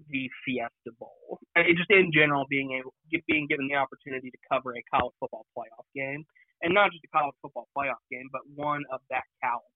the 0.10 0.30
Fiesta 0.43 0.91
Bowl. 1.00 1.39
Just 1.56 1.89
in 1.89 2.12
general, 2.13 2.46
being 2.50 2.80
able, 2.80 2.93
being 3.28 3.48
given 3.48 3.67
the 3.67 3.76
opportunity 3.76 4.32
to 4.32 4.38
cover 4.52 4.74
a 4.76 4.82
college 4.89 5.13
football 5.19 5.46
playoff 5.56 5.86
game, 5.96 6.26
and 6.62 6.74
not 6.74 6.91
just 6.91 7.04
a 7.06 7.12
college 7.15 7.36
football 7.41 7.67
playoff 7.78 8.02
game, 8.12 8.28
but 8.32 8.41
one 8.56 8.84
of 8.91 9.02
that 9.10 9.24
caliber. 9.41 9.67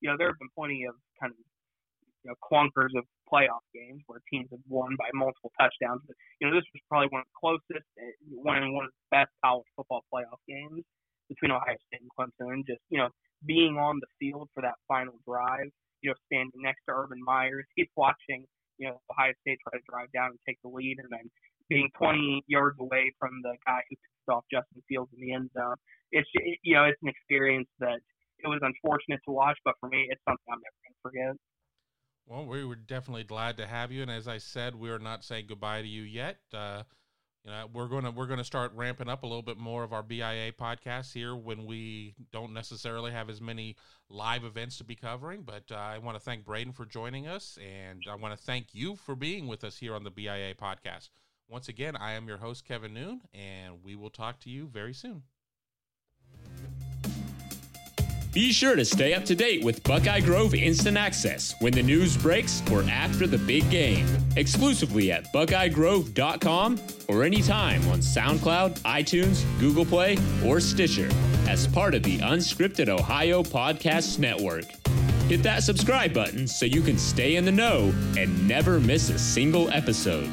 You 0.00 0.10
know, 0.10 0.16
there 0.16 0.28
have 0.28 0.38
been 0.38 0.52
plenty 0.56 0.86
of 0.88 0.94
kind 1.20 1.32
of 1.32 1.38
you 2.24 2.30
know 2.30 2.36
clunkers 2.40 2.96
of 2.96 3.04
playoff 3.30 3.64
games 3.74 4.02
where 4.06 4.20
teams 4.30 4.48
have 4.50 4.64
won 4.68 4.96
by 4.96 5.10
multiple 5.12 5.52
touchdowns. 5.60 6.00
But 6.06 6.16
you 6.40 6.48
know, 6.48 6.54
this 6.54 6.64
was 6.72 6.82
probably 6.88 7.08
one 7.12 7.22
of 7.22 7.28
the 7.28 7.38
closest, 7.38 7.86
eh, 8.00 8.16
one 8.30 8.62
of 8.62 8.72
one 8.72 8.86
of 8.86 8.92
the 8.94 9.04
best 9.10 9.32
college 9.44 9.68
football 9.76 10.04
playoff 10.12 10.40
games 10.48 10.82
between 11.28 11.52
Ohio 11.52 11.76
State 11.86 12.00
and 12.00 12.12
Clemson. 12.16 12.52
And 12.54 12.66
just 12.66 12.80
you 12.88 12.98
know, 12.98 13.10
being 13.44 13.76
on 13.76 14.00
the 14.00 14.10
field 14.18 14.48
for 14.54 14.62
that 14.62 14.80
final 14.88 15.14
drive, 15.26 15.70
you 16.02 16.10
know, 16.10 16.16
standing 16.26 16.62
next 16.62 16.82
to 16.88 16.94
Urban 16.94 17.22
Myers, 17.22 17.66
he's 17.76 17.88
watching 17.96 18.44
you 18.78 18.88
know 18.88 19.00
Ohio 19.10 19.32
State 19.42 19.58
try 19.62 19.78
to 19.78 19.84
drive 19.88 20.10
down 20.12 20.30
and 20.30 20.38
take 20.46 20.58
the 20.62 20.68
lead, 20.68 20.98
and 20.98 21.08
then 21.10 21.30
being 21.68 21.90
20 21.98 22.42
yards 22.46 22.78
away 22.80 23.12
from 23.18 23.30
the 23.42 23.54
guy 23.66 23.80
who 23.90 23.96
pissed 23.96 24.28
off 24.30 24.44
Justin 24.50 24.82
Fields 24.88 25.10
in 25.14 25.20
the 25.20 25.32
end 25.34 25.50
zone. 25.56 25.76
It's 26.12 26.28
you 26.62 26.74
know, 26.74 26.84
it's 26.84 26.98
an 27.02 27.08
experience 27.08 27.68
that 27.80 28.00
it 28.38 28.48
was 28.48 28.60
unfortunate 28.62 29.20
to 29.26 29.32
watch, 29.32 29.58
but 29.64 29.74
for 29.80 29.88
me, 29.88 30.06
it's 30.08 30.22
something 30.26 30.46
I'm 30.48 30.60
never 30.62 30.78
going 30.84 30.94
to 30.94 31.02
forget. 31.02 31.36
Well, 32.26 32.46
we 32.46 32.64
were 32.64 32.76
definitely 32.76 33.24
glad 33.24 33.56
to 33.56 33.66
have 33.66 33.90
you, 33.90 34.02
and 34.02 34.10
as 34.10 34.28
I 34.28 34.38
said, 34.38 34.74
we 34.74 34.90
are 34.90 34.98
not 34.98 35.24
saying 35.24 35.46
goodbye 35.48 35.82
to 35.82 35.88
you 35.88 36.02
yet. 36.02 36.38
Uh, 36.52 36.82
you 37.44 37.50
know, 37.50 37.66
we're 37.72 37.86
gonna 37.86 38.10
we're 38.10 38.26
gonna 38.26 38.44
start 38.44 38.72
ramping 38.74 39.08
up 39.08 39.22
a 39.22 39.26
little 39.26 39.42
bit 39.42 39.58
more 39.58 39.82
of 39.84 39.92
our 39.92 40.02
BIA 40.02 40.52
podcasts 40.52 41.12
here 41.12 41.34
when 41.34 41.66
we 41.66 42.14
don't 42.32 42.52
necessarily 42.52 43.12
have 43.12 43.30
as 43.30 43.40
many 43.40 43.76
live 44.10 44.44
events 44.44 44.78
to 44.78 44.84
be 44.84 44.94
covering. 44.94 45.42
But 45.42 45.64
uh, 45.70 45.76
I 45.76 45.98
want 45.98 46.16
to 46.16 46.22
thank 46.22 46.44
Braden 46.44 46.72
for 46.72 46.84
joining 46.84 47.26
us, 47.26 47.58
and 47.58 48.04
I 48.10 48.16
want 48.16 48.36
to 48.38 48.44
thank 48.44 48.74
you 48.74 48.96
for 48.96 49.14
being 49.14 49.46
with 49.46 49.64
us 49.64 49.78
here 49.78 49.94
on 49.94 50.04
the 50.04 50.10
BIA 50.10 50.54
podcast. 50.54 51.10
Once 51.48 51.68
again, 51.68 51.96
I 51.96 52.12
am 52.12 52.28
your 52.28 52.36
host 52.38 52.66
Kevin 52.66 52.92
Noon, 52.92 53.22
and 53.32 53.82
we 53.82 53.96
will 53.96 54.10
talk 54.10 54.40
to 54.40 54.50
you 54.50 54.68
very 54.68 54.92
soon. 54.92 55.22
Be 58.32 58.52
sure 58.52 58.76
to 58.76 58.84
stay 58.84 59.14
up 59.14 59.24
to 59.24 59.34
date 59.34 59.64
with 59.64 59.82
Buckeye 59.84 60.20
Grove 60.20 60.54
Instant 60.54 60.98
Access 60.98 61.54
when 61.60 61.72
the 61.72 61.82
news 61.82 62.16
breaks 62.16 62.62
or 62.70 62.82
after 62.82 63.26
the 63.26 63.38
big 63.38 63.68
game. 63.70 64.06
Exclusively 64.36 65.10
at 65.10 65.32
buckeyegrove.com 65.32 66.78
or 67.08 67.24
anytime 67.24 67.86
on 67.88 68.00
SoundCloud, 68.00 68.80
iTunes, 68.80 69.44
Google 69.58 69.86
Play, 69.86 70.18
or 70.44 70.60
Stitcher 70.60 71.08
as 71.48 71.66
part 71.66 71.94
of 71.94 72.02
the 72.02 72.18
Unscripted 72.18 72.88
Ohio 72.88 73.42
Podcasts 73.42 74.18
Network. 74.18 74.64
Hit 75.28 75.42
that 75.42 75.62
subscribe 75.62 76.12
button 76.12 76.46
so 76.46 76.66
you 76.66 76.82
can 76.82 76.98
stay 76.98 77.36
in 77.36 77.44
the 77.44 77.52
know 77.52 77.94
and 78.16 78.46
never 78.46 78.78
miss 78.78 79.08
a 79.08 79.18
single 79.18 79.70
episode. 79.70 80.30